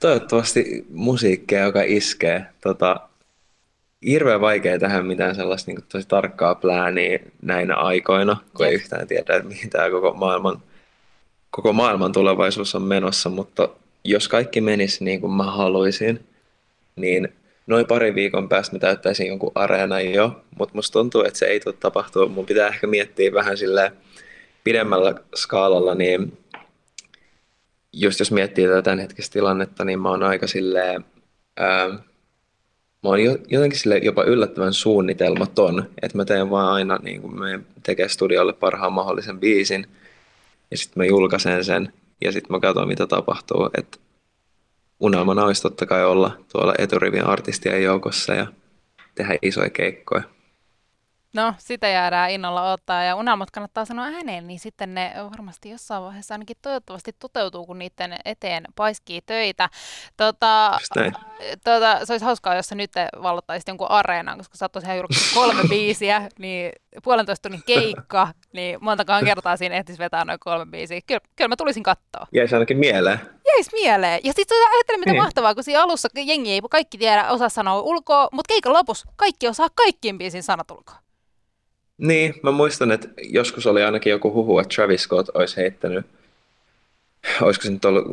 Toivottavasti 0.00 0.86
musiikkia, 0.90 1.60
joka 1.60 1.82
iskee. 1.82 2.46
Tota, 2.60 3.00
hirveän 4.06 4.40
vaikea 4.40 4.78
tehdä 4.78 5.02
mitään 5.02 5.34
sellaista 5.34 5.70
niin 5.70 5.84
tosi 5.92 6.08
tarkkaa 6.08 6.54
plääniä 6.54 7.18
näinä 7.42 7.74
aikoina, 7.74 8.36
kun 8.56 8.66
ei 8.66 8.74
yhtään 8.74 9.06
tiedä, 9.06 9.36
että 9.36 9.48
mihin 9.48 9.70
tämä 9.70 9.90
koko 9.90 10.12
maailman, 10.12 10.62
koko 11.50 11.72
maailman 11.72 12.12
tulevaisuus 12.12 12.74
on 12.74 12.82
menossa, 12.82 13.28
mutta 13.28 13.68
jos 14.04 14.28
kaikki 14.28 14.60
menisi 14.60 15.04
niin 15.04 15.20
kuin 15.20 15.32
mä 15.32 15.44
haluaisin, 15.44 16.20
niin 16.96 17.28
noin 17.66 17.86
pari 17.86 18.14
viikon 18.14 18.48
päästä 18.48 18.76
mä 18.76 18.80
täyttäisin 18.80 19.26
jonkun 19.26 19.52
areenan 19.54 20.12
jo, 20.12 20.42
mutta 20.58 20.74
musta 20.74 20.92
tuntuu, 20.92 21.24
että 21.24 21.38
se 21.38 21.46
ei 21.46 21.60
tule 21.60 21.74
tapahtua. 21.80 22.28
Mun 22.28 22.46
pitää 22.46 22.68
ehkä 22.68 22.86
miettiä 22.86 23.32
vähän 23.32 23.56
sille 23.56 23.92
pidemmällä 24.64 25.14
skaalalla, 25.34 25.94
niin 25.94 26.38
just 27.92 28.18
jos 28.18 28.32
miettii 28.32 28.66
tätä 28.66 28.82
tämänhetkistä 28.82 29.32
tilannetta, 29.32 29.84
niin 29.84 30.00
mä 30.00 30.08
oon 30.08 30.22
aika 30.22 30.46
silleen, 30.46 31.04
ää, 31.56 31.88
mä 33.02 33.08
oon 33.08 33.20
jotenkin 33.48 33.78
sille 33.78 33.98
jopa 33.98 34.24
yllättävän 34.24 34.72
suunnitelmaton, 34.72 35.84
että 36.02 36.16
mä 36.16 36.24
teen 36.24 36.50
vaan 36.50 36.72
aina 36.72 36.98
niin 37.02 37.20
kuin 37.20 37.38
me 37.40 37.60
tekee 37.82 38.08
studiolle 38.08 38.52
parhaan 38.52 38.92
mahdollisen 38.92 39.40
biisin, 39.40 39.86
ja 40.70 40.78
sitten 40.78 41.00
mä 41.00 41.04
julkaisen 41.04 41.64
sen, 41.64 41.92
ja 42.20 42.32
sitten 42.32 42.52
mä 42.52 42.60
katson, 42.60 42.88
mitä 42.88 43.06
tapahtuu. 43.06 43.70
Et 43.78 44.00
unelmana 45.00 45.44
olisi 45.44 45.62
totta 45.62 45.86
kai 45.86 46.04
olla 46.04 46.36
tuolla 46.52 46.74
eturivin 46.78 47.26
artistien 47.26 47.82
joukossa 47.82 48.34
ja 48.34 48.46
tehdä 49.14 49.38
isoja 49.42 49.70
keikkoja. 49.70 50.22
No, 51.34 51.54
sitä 51.58 51.88
jäädään 51.88 52.30
innolla 52.30 52.72
ottaa 52.72 53.04
ja 53.04 53.16
unelmat 53.16 53.50
kannattaa 53.50 53.84
sanoa 53.84 54.04
ääneen, 54.04 54.46
niin 54.46 54.60
sitten 54.60 54.94
ne 54.94 55.12
varmasti 55.30 55.70
jossain 55.70 56.02
vaiheessa 56.02 56.34
ainakin 56.34 56.56
toivottavasti 56.62 57.12
toteutuu, 57.18 57.66
kun 57.66 57.78
niiden 57.78 58.16
eteen 58.24 58.64
paiskii 58.76 59.20
töitä. 59.26 59.68
Tota, 60.16 60.78
tota, 61.64 62.06
se 62.06 62.12
olisi 62.12 62.24
hauskaa, 62.24 62.54
jos 62.54 62.66
sä 62.66 62.74
nyt 62.74 62.90
vallottaisit 63.22 63.68
jonkun 63.68 63.90
areenan, 63.90 64.38
koska 64.38 64.56
sä 64.56 64.64
oot 64.64 64.72
tosiaan 64.72 64.96
julkaissut 64.96 65.34
kolme 65.34 65.62
biisiä, 65.70 66.28
niin 66.38 66.72
puolentoista 67.04 67.48
tunnin 67.48 67.64
keikka, 67.66 68.28
niin 68.52 68.78
montakaan 68.80 69.24
kertaa 69.24 69.56
siinä 69.56 69.74
ehtisi 69.74 69.98
vetää 69.98 70.24
noin 70.24 70.38
kolme 70.40 70.66
biisiä. 70.66 71.00
Kyllä, 71.06 71.20
kyllä 71.36 71.48
mä 71.48 71.56
tulisin 71.56 71.82
kattoa. 71.82 72.26
Jäisi 72.32 72.54
ainakin 72.54 72.78
mieleen. 72.78 73.20
Jäisi 73.46 73.70
mieleen. 73.72 74.20
Ja 74.24 74.32
sitten 74.32 74.56
ajattele, 74.72 74.98
mitä 74.98 75.12
niin. 75.12 75.22
mahtavaa, 75.22 75.54
kun 75.54 75.64
siinä 75.64 75.82
alussa 75.82 76.08
jengi 76.14 76.52
ei 76.52 76.60
kaikki 76.70 76.98
tiedä, 76.98 77.30
osaa 77.30 77.48
sanoa 77.48 77.80
ulkoa, 77.80 78.28
mutta 78.32 78.48
keikan 78.48 78.72
lopussa 78.72 79.08
kaikki 79.16 79.48
osaa 79.48 79.68
kaikkien 79.74 80.18
biisin 80.18 80.42
sanat 80.42 80.70
ulkoa. 80.70 81.09
Niin, 82.00 82.34
mä 82.42 82.50
muistan, 82.50 82.92
että 82.92 83.08
joskus 83.22 83.66
oli 83.66 83.82
ainakin 83.82 84.10
joku 84.10 84.32
huhu, 84.32 84.58
että 84.58 84.74
Travis 84.74 85.02
Scott 85.02 85.28
olisi 85.28 85.56
heittänyt, 85.56 86.06
olisiko 87.40 87.62
se 87.62 87.70
nyt 87.70 87.84
ollut, 87.84 88.04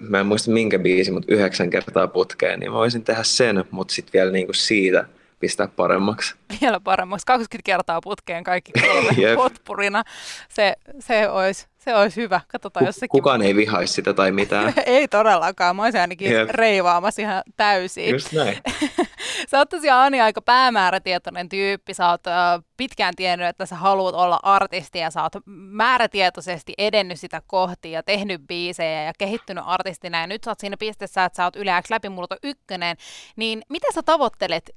mä 0.00 0.20
en 0.20 0.26
muista 0.26 0.50
minkä 0.50 0.78
biisi, 0.78 1.10
mutta 1.10 1.34
yhdeksän 1.34 1.70
kertaa 1.70 2.06
putkeen, 2.06 2.60
niin 2.60 2.70
mä 2.70 2.78
voisin 2.78 3.04
tehdä 3.04 3.22
sen, 3.22 3.64
mutta 3.70 3.94
sitten 3.94 4.12
vielä 4.12 4.30
niinku 4.30 4.52
siitä 4.52 5.06
pistää 5.40 5.68
paremmaksi. 5.68 6.34
Vielä 6.60 6.80
paremmaksi, 6.80 7.26
20 7.26 7.66
kertaa 7.66 8.00
putkeen 8.00 8.44
kaikki 8.44 8.72
kolme 8.72 9.12
potpurina. 9.36 10.02
Se, 10.48 10.76
se 11.00 11.28
olisi 11.28 11.66
se 11.86 11.94
olisi 11.94 12.20
hyvä. 12.20 12.40
Katsotaan, 12.48 12.86
jos 12.86 12.96
sekin... 12.96 13.08
Kukaan 13.08 13.42
ei 13.42 13.56
vihaisi 13.56 13.92
sitä 13.92 14.14
tai 14.14 14.32
mitään. 14.32 14.74
ei 14.86 15.08
todellakaan. 15.08 15.76
Mä 15.76 15.82
olisin 15.82 16.00
ainakin 16.00 16.32
yep. 16.32 16.50
reivaamassa 16.50 17.22
ihan 17.22 17.42
täysin. 17.56 18.10
Just 18.10 18.32
näin. 18.32 18.58
sä 19.50 19.58
oot 19.58 19.68
tosiaan 19.68 20.06
Ani 20.06 20.20
aika 20.20 20.42
päämäärätietoinen 20.42 21.48
tyyppi. 21.48 21.94
Sä 21.94 22.10
oot 22.10 22.20
uh, 22.26 22.64
pitkään 22.76 23.14
tiennyt, 23.16 23.48
että 23.48 23.66
sä 23.66 23.76
haluat 23.76 24.14
olla 24.14 24.40
artisti 24.42 24.98
ja 24.98 25.10
sä 25.10 25.22
oot 25.22 25.32
määrätietoisesti 25.70 26.74
edennyt 26.78 27.20
sitä 27.20 27.42
kohti 27.46 27.90
ja 27.90 28.02
tehnyt 28.02 28.40
biisejä 28.48 29.02
ja 29.02 29.12
kehittynyt 29.18 29.64
artistina. 29.66 30.20
Ja 30.20 30.26
nyt 30.26 30.44
sä 30.44 30.50
oot 30.50 30.60
siinä 30.60 30.76
pisteessä, 30.76 31.24
että 31.24 31.36
sä 31.36 31.44
oot 31.44 31.56
yleensä 31.56 31.94
läpimurto 31.94 32.36
ykkönen. 32.42 32.96
Niin 33.36 33.62
mitä 33.68 33.86
sä 33.94 34.02
tavoittelet 34.02 34.70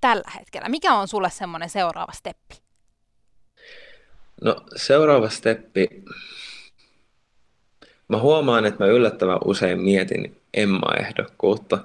tällä 0.00 0.30
hetkellä? 0.38 0.68
Mikä 0.68 0.94
on 0.94 1.08
sulle 1.08 1.30
semmoinen 1.30 1.70
seuraava 1.70 2.12
steppi? 2.12 2.54
No 4.42 4.56
seuraava 4.76 5.28
steppi, 5.28 5.88
Mä 8.10 8.18
huomaan, 8.18 8.66
että 8.66 8.84
mä 8.84 8.90
yllättävän 8.90 9.38
usein 9.44 9.80
mietin 9.80 10.36
Emma-ehdokkuutta. 10.54 11.78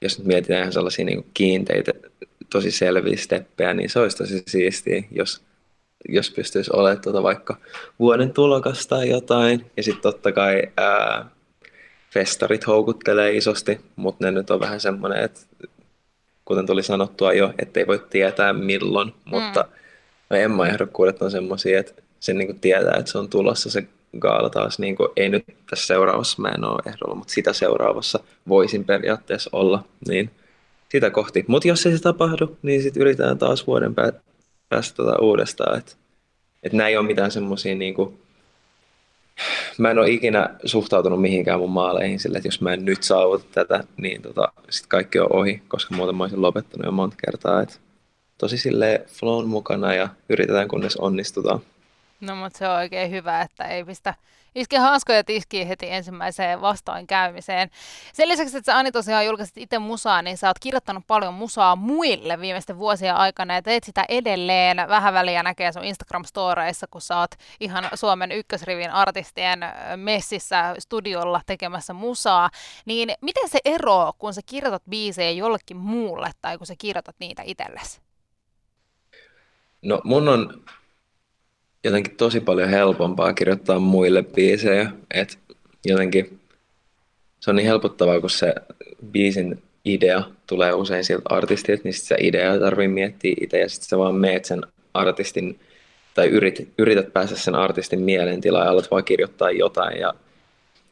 Jos 0.00 0.18
nyt 0.18 0.26
mietitään 0.26 0.60
ihan 0.60 0.72
sellaisia 0.72 1.04
niin 1.04 1.26
kiinteitä, 1.34 1.92
tosi 2.50 2.70
selviä 2.70 3.16
steppejä, 3.16 3.74
niin 3.74 3.90
se 3.90 3.98
olisi 3.98 4.16
tosi 4.16 4.42
siistiä, 4.46 5.02
jos, 5.10 5.42
jos 6.08 6.30
pystyisi 6.30 6.70
olemaan 6.74 7.00
tuota 7.02 7.22
vaikka 7.22 7.56
vuoden 7.98 8.32
tulokas 8.32 8.86
tai 8.86 9.10
jotain. 9.10 9.66
Ja 9.76 9.82
sitten 9.82 10.02
totta 10.02 10.32
kai 10.32 10.62
ää, 10.76 11.30
festarit 12.10 12.66
houkuttelee 12.66 13.36
isosti, 13.36 13.80
mutta 13.96 14.24
ne 14.24 14.30
nyt 14.30 14.50
on 14.50 14.60
vähän 14.60 14.80
semmoinen, 14.80 15.24
että 15.24 15.40
kuten 16.46 16.66
tuli 16.66 16.82
sanottua 16.82 17.32
jo, 17.32 17.52
ettei 17.58 17.86
voi 17.86 18.06
tietää 18.10 18.52
milloin, 18.52 19.12
mutta 19.24 19.62
mm. 19.62 19.68
no 20.30 20.36
Emma-ehdokkuudet 20.36 21.22
on 21.22 21.30
semmoisia, 21.30 21.80
että 21.80 22.02
sen 22.20 22.38
niin 22.38 22.60
tietää, 22.60 22.96
että 22.98 23.10
se 23.10 23.18
on 23.18 23.28
tulossa 23.28 23.70
se 23.70 23.86
gaala 24.18 24.50
taas, 24.50 24.78
niin 24.78 24.96
kuin, 24.96 25.08
ei 25.16 25.28
nyt 25.28 25.44
tässä 25.70 25.86
seuraavassa 25.86 26.42
mä 26.42 26.48
en 26.48 26.64
ole 26.64 26.82
ehdolla, 26.86 27.14
mutta 27.14 27.32
sitä 27.32 27.52
seuraavassa 27.52 28.20
voisin 28.48 28.84
periaatteessa 28.84 29.50
olla, 29.52 29.84
niin 30.08 30.30
sitä 30.88 31.10
kohti. 31.10 31.44
Mutta 31.48 31.68
jos 31.68 31.86
ei 31.86 31.96
se 31.96 32.02
tapahdu, 32.02 32.56
niin 32.62 32.82
sitten 32.82 33.00
yritetään 33.00 33.38
taas 33.38 33.66
vuoden 33.66 33.94
pää- 33.94 34.20
päästä 34.68 34.96
tota 34.96 35.18
uudestaan. 35.22 35.78
Että 35.78 35.92
et 36.62 36.72
näin 36.72 36.90
ei 36.90 36.96
ole 36.96 37.06
mitään 37.06 37.30
semmoisia, 37.30 37.74
niin 37.74 37.94
kuin, 37.94 38.18
mä 39.78 39.90
en 39.90 39.98
ole 39.98 40.10
ikinä 40.10 40.50
suhtautunut 40.64 41.20
mihinkään 41.20 41.60
mun 41.60 41.70
maaleihin 41.70 42.20
sille, 42.20 42.38
että 42.38 42.48
jos 42.48 42.60
mä 42.60 42.72
en 42.72 42.84
nyt 42.84 43.02
saavuta 43.02 43.44
tätä, 43.52 43.84
niin 43.96 44.22
tota, 44.22 44.52
sitten 44.70 44.88
kaikki 44.88 45.18
on 45.18 45.32
ohi, 45.32 45.62
koska 45.68 45.94
muuten 45.94 46.16
mä 46.16 46.24
olisin 46.24 46.42
lopettanut 46.42 46.86
jo 46.86 46.92
monta 46.92 47.16
kertaa. 47.26 47.62
Et 47.62 47.80
tosi 48.38 48.58
sille 48.58 49.04
flown 49.06 49.48
mukana 49.48 49.94
ja 49.94 50.08
yritetään 50.28 50.68
kunnes 50.68 50.96
onnistutaan. 50.96 51.60
No 52.20 52.36
mutta 52.36 52.58
se 52.58 52.68
on 52.68 52.76
oikein 52.76 53.10
hyvä, 53.10 53.40
että 53.40 53.64
ei 53.64 53.84
pistä 53.84 54.14
iske 54.54 54.78
hanskoja 54.78 55.24
tiskiin 55.24 55.66
heti 55.68 55.90
ensimmäiseen 55.90 56.60
vastoinkäymiseen. 56.60 57.70
Sen 58.12 58.28
lisäksi, 58.28 58.56
että 58.56 58.72
sä 58.72 58.78
Ani 58.78 58.92
tosiaan 58.92 59.26
julkaisit 59.26 59.56
itse 59.58 59.78
musaa, 59.78 60.22
niin 60.22 60.36
sä 60.36 60.48
oot 60.48 60.58
kirjoittanut 60.58 61.04
paljon 61.06 61.34
musaa 61.34 61.76
muille 61.76 62.40
viimeisten 62.40 62.78
vuosien 62.78 63.14
aikana 63.14 63.54
ja 63.54 63.62
teet 63.62 63.84
sitä 63.84 64.04
edelleen. 64.08 64.76
Vähän 64.88 65.14
väliä 65.14 65.42
näkee 65.42 65.72
sun 65.72 65.82
Instagram-storeissa, 65.82 66.86
kun 66.90 67.00
sä 67.00 67.18
oot 67.18 67.30
ihan 67.60 67.88
Suomen 67.94 68.32
ykkösrivin 68.32 68.90
artistien 68.90 69.60
messissä 69.96 70.74
studiolla 70.78 71.40
tekemässä 71.46 71.92
musaa. 71.92 72.50
Niin 72.84 73.10
miten 73.20 73.48
se 73.48 73.58
ero, 73.64 74.12
kun 74.18 74.34
sä 74.34 74.40
kirjoitat 74.46 74.82
biisejä 74.90 75.30
jollekin 75.30 75.76
muulle 75.76 76.30
tai 76.42 76.58
kun 76.58 76.66
sä 76.66 76.74
kirjoitat 76.78 77.16
niitä 77.18 77.42
itsellesi? 77.46 78.00
No 79.82 80.00
mun 80.04 80.28
on 80.28 80.64
jotenkin 81.86 82.16
tosi 82.16 82.40
paljon 82.40 82.68
helpompaa 82.68 83.32
kirjoittaa 83.32 83.78
muille 83.78 84.22
biisejä. 84.22 84.90
Et 85.14 85.38
jotenkin 85.84 86.40
se 87.40 87.50
on 87.50 87.56
niin 87.56 87.66
helpottavaa, 87.66 88.20
kun 88.20 88.30
se 88.30 88.54
biisin 89.10 89.62
idea 89.84 90.22
tulee 90.46 90.72
usein 90.72 91.04
siltä 91.04 91.28
artistilta, 91.28 91.80
niin 91.84 91.94
sitten 91.94 92.18
se 92.18 92.26
idea 92.26 92.58
tarvii 92.58 92.88
miettiä 92.88 93.34
itse 93.40 93.58
ja 93.58 93.68
sitten 93.68 93.88
sä 93.88 93.98
vaan 93.98 94.14
meet 94.14 94.44
sen 94.44 94.62
artistin 94.94 95.60
tai 96.14 96.28
yrit, 96.28 96.68
yrität 96.78 97.12
päästä 97.12 97.36
sen 97.36 97.54
artistin 97.54 98.00
mielentilaan 98.00 98.66
ja 98.66 98.70
alat 98.70 98.90
vaan 98.90 99.04
kirjoittaa 99.04 99.50
jotain 99.50 100.00
ja 100.00 100.14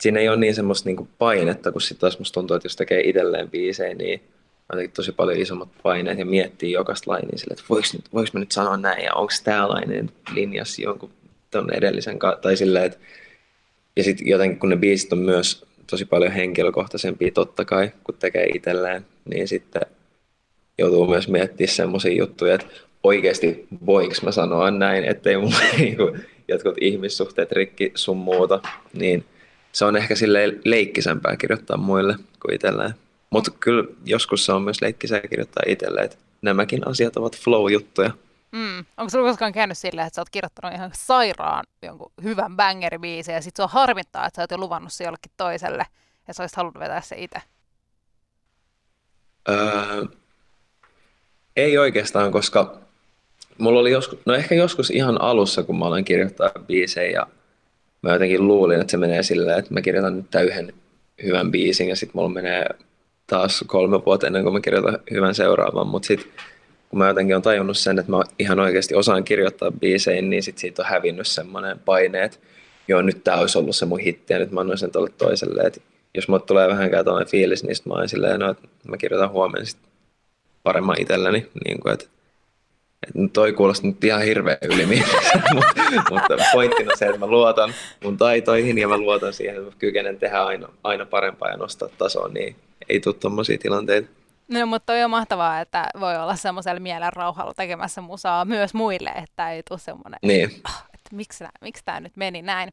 siinä 0.00 0.20
ei 0.20 0.28
ole 0.28 0.36
niin 0.36 0.54
semmoista 0.54 0.88
niinku 0.88 1.08
painetta, 1.18 1.72
kun 1.72 1.80
sitten 1.80 2.00
taas 2.00 2.18
musta 2.18 2.34
tuntuu, 2.34 2.56
että 2.56 2.66
jos 2.66 2.76
tekee 2.76 3.00
itselleen 3.00 3.50
biisejä, 3.50 3.94
niin 3.94 4.22
jotenkin 4.72 4.94
tosi 4.94 5.12
paljon 5.12 5.38
isommat 5.38 5.68
paineet 5.82 6.18
ja 6.18 6.26
miettii 6.26 6.72
jokaista 6.72 7.10
lainia 7.10 7.38
sille, 7.38 7.52
että 7.52 7.64
voiko, 7.68 7.88
nyt, 7.92 8.04
voiko 8.14 8.30
mä 8.32 8.40
nyt 8.40 8.52
sanoa 8.52 8.76
näin 8.76 9.04
ja 9.04 9.14
onko 9.14 9.32
tällainen 9.44 10.10
linjassa 10.34 10.82
jonkun 10.82 11.10
ton 11.50 11.74
edellisen 11.74 12.18
ka- 12.18 12.38
tai 12.42 12.56
silleen, 12.56 12.84
että 12.84 12.98
ja 13.96 14.04
sitten 14.04 14.28
jotenkin 14.28 14.58
kun 14.58 14.68
ne 14.68 14.76
biisit 14.76 15.12
on 15.12 15.18
myös 15.18 15.64
tosi 15.90 16.04
paljon 16.04 16.32
henkilökohtaisempia 16.32 17.30
totta 17.30 17.64
kai, 17.64 17.90
kun 18.04 18.14
tekee 18.18 18.46
itselleen, 18.54 19.06
niin 19.24 19.48
sitten 19.48 19.82
joutuu 20.78 21.06
myös 21.06 21.28
miettimään 21.28 21.74
semmoisia 21.74 22.12
juttuja, 22.12 22.54
että 22.54 22.66
oikeasti 23.02 23.66
voinko 23.86 24.14
mä 24.22 24.32
sanoa 24.32 24.70
näin, 24.70 25.04
ettei 25.04 25.36
mun 25.36 25.52
niinku 25.78 26.16
jotkut 26.48 26.74
ihmissuhteet 26.80 27.52
rikki 27.52 27.92
sun 27.94 28.16
muuta, 28.16 28.60
niin 28.92 29.24
se 29.72 29.84
on 29.84 29.96
ehkä 29.96 30.14
sille 30.14 30.54
leikkisämpää 30.64 31.36
kirjoittaa 31.36 31.76
muille 31.76 32.16
kuin 32.42 32.54
itselleen. 32.54 32.94
Mutta 33.34 33.50
kyllä 33.60 33.84
joskus 34.04 34.46
se 34.46 34.52
on 34.52 34.62
myös 34.62 34.80
leikkisää 34.80 35.20
kirjoittaa 35.20 35.62
itselle, 35.66 36.00
että 36.00 36.16
nämäkin 36.42 36.88
asiat 36.88 37.16
ovat 37.16 37.36
flow-juttuja. 37.36 38.10
Mm. 38.52 38.84
Onko 38.96 39.10
sinulla 39.10 39.30
koskaan 39.30 39.52
käynyt 39.52 39.78
silleen, 39.78 40.06
että 40.06 40.14
sä 40.14 40.20
oot 40.20 40.30
kirjoittanut 40.30 40.74
ihan 40.74 40.90
sairaan 40.94 41.64
jonkun 41.82 42.12
hyvän 42.22 42.56
bangeribiisin 42.56 43.34
ja 43.34 43.42
sit 43.42 43.56
se 43.56 43.62
on 43.62 43.68
harmittaa, 43.68 44.26
että 44.26 44.36
sä 44.36 44.42
oot 44.42 44.50
jo 44.50 44.58
luvannut 44.58 44.92
se 44.92 45.04
jollekin 45.04 45.32
toiselle 45.36 45.86
ja 46.28 46.34
sä 46.34 46.42
olisit 46.42 46.56
halunnut 46.56 46.80
vetää 46.80 47.00
se 47.00 47.16
itse? 47.18 47.38
Öö, 49.48 50.04
ei 51.56 51.78
oikeastaan, 51.78 52.32
koska 52.32 52.78
mulla 53.58 53.80
oli 53.80 53.90
joskus, 53.90 54.18
no 54.26 54.34
ehkä 54.34 54.54
joskus 54.54 54.90
ihan 54.90 55.20
alussa, 55.20 55.62
kun 55.62 55.78
mä 55.78 55.84
olen 55.84 56.04
kirjoittaa 56.04 56.50
biisejä 56.66 57.10
ja 57.10 57.26
mä 58.02 58.12
jotenkin 58.12 58.48
luulin, 58.48 58.80
että 58.80 58.90
se 58.90 58.96
menee 58.96 59.22
silleen, 59.22 59.58
että 59.58 59.74
mä 59.74 59.82
kirjoitan 59.82 60.16
nyt 60.16 60.34
yhden 60.44 60.72
hyvän 61.22 61.50
biisin 61.50 61.88
ja 61.88 61.96
sitten 61.96 62.16
mulla 62.16 62.28
menee 62.28 62.66
taas 63.26 63.64
kolme 63.66 64.04
vuotta 64.04 64.26
ennen 64.26 64.42
kuin 64.42 64.52
mä 64.52 64.60
kirjoitan 64.60 64.98
hyvän 65.10 65.34
seuraavan, 65.34 65.86
mutta 65.86 66.06
sitten 66.06 66.32
kun 66.88 66.98
mä 66.98 67.08
jotenkin 67.08 67.36
on 67.36 67.42
tajunnut 67.42 67.76
sen, 67.76 67.98
että 67.98 68.12
mä 68.12 68.22
ihan 68.38 68.60
oikeasti 68.60 68.94
osaan 68.94 69.24
kirjoittaa 69.24 69.70
biisejä, 69.70 70.22
niin 70.22 70.42
sit 70.42 70.58
siitä 70.58 70.82
on 70.82 70.88
hävinnyt 70.88 71.26
semmoinen 71.26 71.78
paine, 71.78 72.22
että 72.22 72.38
joo, 72.88 73.02
nyt 73.02 73.24
tää 73.24 73.36
olisi 73.36 73.58
ollut 73.58 73.76
se 73.76 73.86
mun 73.86 73.98
hitti 73.98 74.32
ja 74.32 74.38
nyt 74.38 74.50
mä 74.50 74.60
annoin 74.60 74.78
sen 74.78 74.92
tuolle 74.92 75.10
toiselle. 75.18 75.62
Et 75.62 75.82
jos 76.14 76.28
mulle 76.28 76.42
tulee 76.46 76.68
vähänkään 76.68 77.04
tällainen 77.04 77.30
fiilis, 77.30 77.64
niin 77.64 77.76
sit 77.76 77.86
mä 77.86 77.94
oon 77.94 78.08
silleen, 78.08 78.40
no, 78.40 78.50
että 78.50 78.68
mä 78.88 78.96
kirjoitan 78.96 79.30
huomenna 79.30 79.66
sit 79.66 79.78
paremman 80.62 81.00
itselleni. 81.00 81.46
Niin 81.64 81.80
kuin, 81.80 81.92
että, 81.92 82.06
että 83.02 83.18
toi 83.32 83.52
kuulostaa 83.52 83.90
nyt 83.90 84.04
ihan 84.04 84.22
hirveän 84.22 84.58
ylimieliseltä, 84.62 85.42
mutta, 85.54 85.82
mutta 86.10 86.36
pointtina 86.52 86.96
se, 86.96 87.06
että 87.06 87.18
mä 87.18 87.26
luotan 87.26 87.74
mun 88.04 88.16
taitoihin 88.16 88.78
ja 88.78 88.88
mä 88.88 88.98
luotan 88.98 89.32
siihen, 89.32 89.56
että 89.56 89.70
mä 89.70 89.76
kykenen 89.78 90.18
tehdä 90.18 90.42
aina, 90.42 90.68
aina 90.82 91.06
parempaa 91.06 91.50
ja 91.50 91.56
nostaa 91.56 91.88
tasoa, 91.98 92.28
niin 92.28 92.56
ei 92.88 93.00
tule 93.00 93.14
tommosia 93.14 93.58
tilanteita. 93.58 94.08
No, 94.48 94.66
mutta 94.66 94.92
on 94.92 94.98
jo 94.98 95.08
mahtavaa, 95.08 95.60
että 95.60 95.88
voi 96.00 96.16
olla 96.16 96.36
semmoisella 96.36 96.80
mielen 96.80 97.12
rauhalla 97.12 97.54
tekemässä 97.54 98.00
musaa 98.00 98.44
myös 98.44 98.74
muille, 98.74 99.10
että 99.10 99.52
ei 99.52 99.62
tule 99.62 99.78
semmoinen, 99.78 100.18
Niin. 100.22 100.62
"Ah, 101.04 101.06
että 101.06 101.16
miksi, 101.16 101.44
miksi 101.60 101.84
tämä 101.84 102.00
nyt 102.00 102.16
meni 102.16 102.42
näin. 102.42 102.72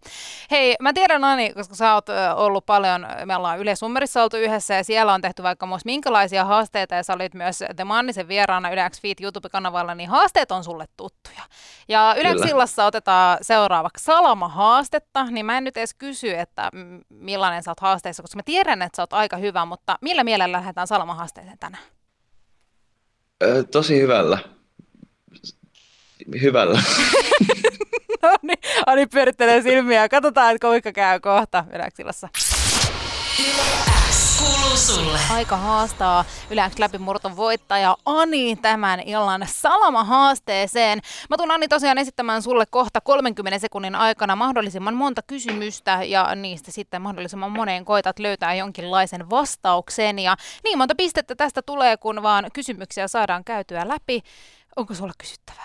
Hei, 0.52 0.76
mä 0.80 0.94
tiedän 0.94 1.24
Ani, 1.24 1.54
koska 1.54 1.76
sä 1.76 1.94
oot 1.94 2.06
ollut 2.36 2.66
paljon, 2.66 3.08
me 3.26 3.36
ollaan 3.36 3.60
Yle 3.60 3.76
Summerissa 3.76 4.24
oltu 4.24 4.38
yhdessä 4.38 4.74
ja 4.74 4.84
siellä 4.84 5.14
on 5.14 5.22
tehty 5.22 5.44
vaikka 5.44 5.66
myös 5.66 5.86
minkälaisia 5.86 6.46
haasteita 6.46 6.96
ja 6.96 7.04
sä 7.04 7.14
olit 7.14 7.34
myös 7.34 7.64
The 7.76 7.84
Mannisen 7.84 8.28
vieraana 8.28 8.70
Yle 8.72 8.90
X 8.90 9.02
Feed 9.02 9.16
YouTube-kanavalla, 9.22 9.96
niin 9.96 10.10
haasteet 10.10 10.52
on 10.52 10.64
sulle 10.64 10.86
tuttuja. 10.98 11.44
Ja 11.88 12.16
Yle 12.20 12.30
X 12.30 12.34
Kyllä. 12.34 12.50
illassa 12.50 12.86
otetaan 12.86 13.38
seuraavaksi 13.42 14.04
Salama-haastetta, 14.04 15.24
niin 15.24 15.46
mä 15.46 15.58
en 15.58 15.64
nyt 15.64 15.78
edes 15.78 15.94
kysy, 15.94 16.34
että 16.38 16.70
millainen 17.10 17.64
sä 17.64 17.72
oot 17.72 17.80
haasteessa, 17.80 18.24
koska 18.24 18.38
mä 18.38 18.44
tiedän, 18.46 18.82
että 18.82 18.96
sä 18.96 19.04
oot 19.04 19.14
aika 19.14 19.38
hyvä, 19.38 19.66
mutta 19.66 19.98
millä 20.02 20.24
mielellä 20.24 20.58
lähdetään 20.58 20.88
Salama-haasteeseen 20.88 21.60
tänään? 21.60 21.84
Ö, 23.44 23.64
tosi 23.64 24.02
hyvällä. 24.02 24.38
Hyvällä. 26.42 26.82
No 28.24 28.36
niin, 28.42 28.60
Ani 28.86 29.06
pyörittelee 29.06 29.62
silmiä. 29.62 30.10
Katsotaan, 30.10 30.56
että 30.56 30.68
kuinka 30.68 30.92
käy 30.92 31.20
kohta 31.20 31.66
Yläksilassa. 31.74 32.30
Aika 35.32 35.58
haastaa 35.58 36.26
Yläks 36.50 36.80
läpimurton 36.80 37.36
voittaja 37.36 37.98
Ani 38.06 38.56
tämän 38.56 39.00
illan 39.00 39.46
Salama-haasteeseen. 39.48 41.00
Mä 41.30 41.38
tulen 41.38 41.52
Ani 41.52 41.68
tosiaan 41.68 41.98
esittämään 41.98 42.42
sulle 42.42 42.66
kohta 42.70 43.02
30 43.02 43.60
sekunnin 43.60 43.96
aikana 43.96 44.36
mahdollisimman 44.36 44.94
monta 44.94 45.22
kysymystä 45.28 46.00
ja 46.04 46.36
niistä 46.36 46.72
sitten 46.72 47.02
mahdollisimman 47.02 47.52
moneen 47.52 47.86
koitat 47.86 48.20
löytää 48.20 48.54
jonkinlaisen 48.54 49.30
vastauksen. 49.30 50.20
Ja 50.20 50.36
niin 50.64 50.78
monta 50.78 50.96
pistettä 50.96 51.36
tästä 51.36 51.62
tulee, 51.62 51.98
kun 51.98 52.24
vaan 52.24 52.46
kysymyksiä 52.54 53.08
saadaan 53.08 53.44
käytyä 53.44 53.88
läpi. 53.88 54.22
Onko 54.76 54.94
sulla 54.94 55.14
kysyttävää? 55.18 55.61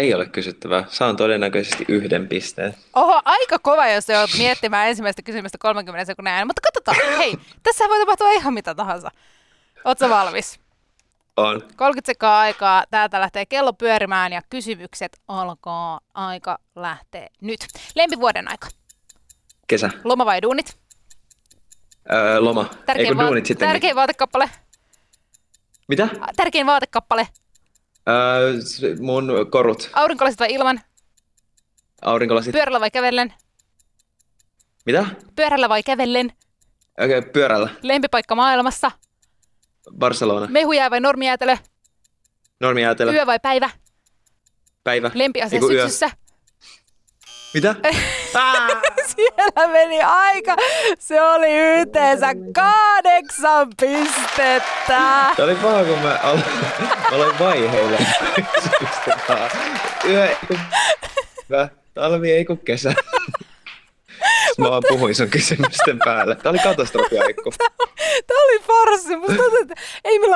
Ei 0.00 0.14
ole 0.14 0.26
kysyttävää. 0.26 0.84
Saan 0.88 1.16
todennäköisesti 1.16 1.84
yhden 1.88 2.28
pisteen. 2.28 2.74
Oho, 2.94 3.22
aika 3.24 3.58
kova, 3.58 3.88
jos 3.88 4.06
se 4.06 4.18
oot 4.18 4.30
miettimään 4.38 4.88
ensimmäistä 4.88 5.22
kysymystä 5.22 5.58
30 5.58 6.04
sekunnin 6.04 6.34
ajan. 6.34 6.46
Mutta 6.46 6.60
katsotaan, 6.64 7.16
hei, 7.18 7.34
tässä 7.62 7.84
voi 7.88 7.98
tapahtua 7.98 8.30
ihan 8.32 8.54
mitä 8.54 8.74
tahansa. 8.74 9.10
Ootko 9.84 10.08
valmis? 10.08 10.60
On. 11.36 11.62
30 11.76 12.06
sekuntia 12.06 12.38
aikaa, 12.38 12.84
täältä 12.90 13.20
lähtee 13.20 13.46
kello 13.46 13.72
pyörimään 13.72 14.32
ja 14.32 14.42
kysymykset 14.50 15.20
alkaa. 15.28 16.00
Aika 16.14 16.58
lähtee 16.76 17.26
nyt. 17.40 17.60
Lempivuoden 17.94 18.50
aika. 18.50 18.68
Kesä. 19.66 19.90
Loma 20.04 20.26
vai 20.26 20.42
duunit? 20.42 20.78
Öö, 22.12 22.40
loma. 22.40 22.70
Eikö 22.94 23.14
vaat- 23.14 23.26
duunit 23.26 23.46
sitten? 23.46 23.68
tärkein 23.68 23.96
vaatekappale. 23.96 24.50
Mitä? 25.88 26.08
Tärkein 26.36 26.66
vaatekappale. 26.66 27.28
Öö, 28.10 28.60
s- 28.60 28.82
mun 29.00 29.32
korut. 29.50 29.90
Aurinkolasit 29.92 30.40
vai 30.40 30.52
ilman? 30.52 30.80
Aurinkolasit. 32.02 32.52
Pyörällä 32.52 32.80
vai 32.80 32.90
kävellen? 32.90 33.34
Mitä? 34.86 35.06
Pyörällä 35.36 35.68
vai 35.68 35.82
kävellen? 35.82 36.32
Okei, 37.04 37.18
okay, 37.18 37.30
pyörällä. 37.32 37.68
Lempipaikka 37.82 38.34
maailmassa? 38.34 38.90
Barcelona. 39.98 40.46
Mehujää 40.50 40.90
vai 40.90 41.00
normijäätelö? 41.00 41.56
Normi 42.60 42.84
ajatella. 42.84 43.12
Yö 43.12 43.26
vai 43.26 43.38
päivä? 43.40 43.70
Päivä. 44.84 45.10
Lempiasia 45.14 45.56
Eiku 45.56 45.70
yö. 45.70 45.88
Mitä? 47.54 47.74
Siellä 49.16 49.68
meni 49.72 50.02
aika. 50.02 50.56
Se 50.98 51.22
oli 51.22 51.52
yhteensä 51.52 52.26
kahdeksan 52.54 53.68
pistettä. 53.80 55.32
Tämä 55.36 55.44
oli 55.44 55.54
paha, 55.54 55.84
kun 55.84 55.98
mä 55.98 56.18
aloin 57.12 57.38
vaiheilla. 57.38 57.98
Yö 60.08 60.28
ei 60.28 60.36
kun... 60.48 60.58
Hyvä. 61.48 61.68
Talvi 61.94 62.32
ei 62.32 62.44
kun 62.44 62.58
kesä. 62.58 62.94
Mä 64.58 64.70
vaan 64.70 64.82
puhuin 64.88 65.14
sun 65.14 65.28
kysymysten 65.28 65.98
päälle. 66.04 66.36
Tää 66.36 66.50
oli 66.50 66.58
katastrofi, 66.58 67.18
Aikku. 67.18 67.52
Tämä 68.26 68.40
oli 68.44 68.58
farssi. 68.58 69.16
Musta 69.16 69.34
tuntuu, 69.34 69.58
että 69.62 69.74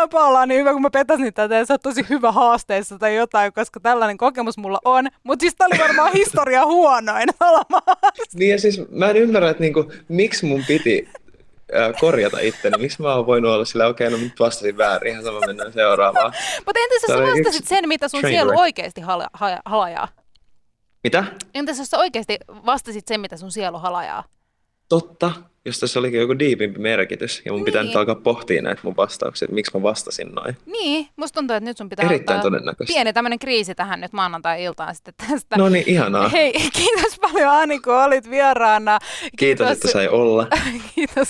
palaa 0.09 0.47
niin 0.47 0.61
hyvä, 0.61 0.73
kun 0.73 0.83
mä 0.83 0.91
petäsin 0.91 1.35
tätä 1.35 1.55
ja 1.55 1.65
sä 1.65 1.75
oot 1.75 1.83
tosi 1.83 2.07
hyvä 2.11 2.33
haasteessa 2.33 2.99
tai 2.99 3.17
jotain, 3.17 3.53
koska 3.53 3.81
tällainen 3.81 4.17
kokemus 4.17 4.59
mulla 4.59 4.79
on. 4.85 5.09
Mutta 5.23 5.43
siis 5.43 5.55
tää 5.55 5.69
oli 5.73 5.79
varmaan 5.79 6.13
historia 6.21 6.67
huonoin. 6.67 7.29
Niin 8.35 8.51
ja 8.51 8.61
siis 8.61 8.91
mä 8.91 9.11
en 9.11 9.17
ymmärrä, 9.17 9.51
että 9.51 9.61
niinku, 9.61 9.93
miksi 10.09 10.47
mun 10.47 10.65
piti 10.69 11.09
äh, 11.77 12.01
korjata 12.01 12.41
itteni. 12.41 12.79
Miksi 12.79 13.03
mä 13.03 13.15
oon 13.15 13.27
voinut 13.27 13.51
olla 13.51 13.65
sillä, 13.65 13.87
okei, 13.87 14.07
okay, 14.07 14.19
no 14.19 14.25
nyt 14.25 14.41
vastasin 14.41 14.77
väärin, 14.79 15.13
ihan 15.13 15.25
sama 15.25 15.41
mennään 15.47 15.73
seuraavaan. 15.73 16.33
Mutta 16.67 16.81
entäs 16.81 17.03
jos 17.09 17.19
sä 17.19 17.23
vastasit 17.23 17.69
sen, 17.69 17.89
mitä 17.89 18.09
sun 18.09 18.21
sielu 18.21 18.51
wreck. 18.51 18.61
oikeasti 18.61 19.01
hala- 19.01 19.31
ha- 19.33 19.61
halajaa? 19.65 20.09
Mitä? 21.05 21.25
Entäs 21.55 21.79
jos 21.79 21.89
sä 21.89 21.99
oikeasti 21.99 22.39
vastasit 22.49 23.09
sen, 23.09 23.21
mitä 23.21 23.37
sun 23.37 23.53
sielu 23.53 23.79
halajaa? 23.79 24.25
Totta, 24.89 25.33
jos 25.65 25.81
tässä 25.81 25.99
olikin 26.01 26.21
joku 26.21 26.39
diipimpi 26.39 26.79
merkitys, 26.79 27.43
ja 27.45 27.53
mun 27.53 27.65
pitää 27.65 27.83
Niin. 27.83 27.89
nyt 27.89 27.97
alkaa 27.97 28.15
pohtia 28.15 28.63
näitä 28.63 28.81
mun 28.85 28.97
vastauksia, 28.97 29.47
että 29.47 29.55
miksi 29.55 29.71
mä 29.77 29.83
vastasin 29.83 30.29
noin. 30.33 30.57
Niin, 30.67 31.09
musta 31.17 31.35
tuntuu, 31.41 31.57
että 31.57 31.65
nyt 31.71 31.77
sun 31.77 31.89
pitää 31.89 32.07
Erittäin 32.07 32.39
ottaa 32.39 32.51
todennäköistä. 32.51 32.93
pieni 32.93 33.13
tämmöinen 33.13 33.39
kriisi 33.39 33.75
tähän 33.75 34.01
nyt 34.01 34.13
maanantai-iltaan 34.13 34.95
sitten 34.95 35.15
tästä. 35.29 35.57
No 35.57 35.69
niin, 35.69 35.85
ihanaa. 35.87 36.29
Hei, 36.29 36.53
kiitos 36.53 37.19
paljon 37.21 37.49
Ani, 37.51 37.81
kun 37.81 37.95
olit 38.03 38.31
vieraana. 38.31 38.99
Kiitos, 39.39 39.71
että 39.71 39.89
sai 39.89 40.09
olla. 40.09 40.47
Kiitos 40.95 41.29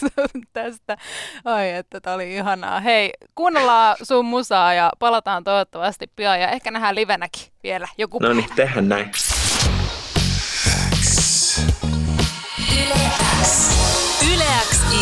tästä. 0.53 0.97
Ai, 1.45 1.71
että 1.71 2.01
tämä 2.01 2.15
oli 2.17 2.35
ihanaa. 2.35 2.81
Hei, 2.81 3.11
kuunnellaan 3.35 3.97
sun 4.03 4.25
musaa 4.25 4.75
ja 4.75 4.91
palataan 4.99 5.45
toivottavasti 5.45 6.07
pian 6.17 6.41
ja 6.41 6.49
ehkä 6.51 6.71
nähdään 6.71 6.95
livenäkin 6.95 7.43
vielä 7.63 7.89
joku 7.99 8.19
No 8.19 8.33
niin, 8.33 8.47
tehdään 8.57 8.89
näin. 8.89 9.11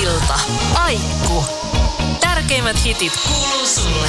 Ilta. 0.03 0.41
Aikku. 0.75 1.45
Tärkeimmät 2.21 2.85
hitit 2.85 3.13
kuuluu 3.29 3.67
sulle. 3.67 4.09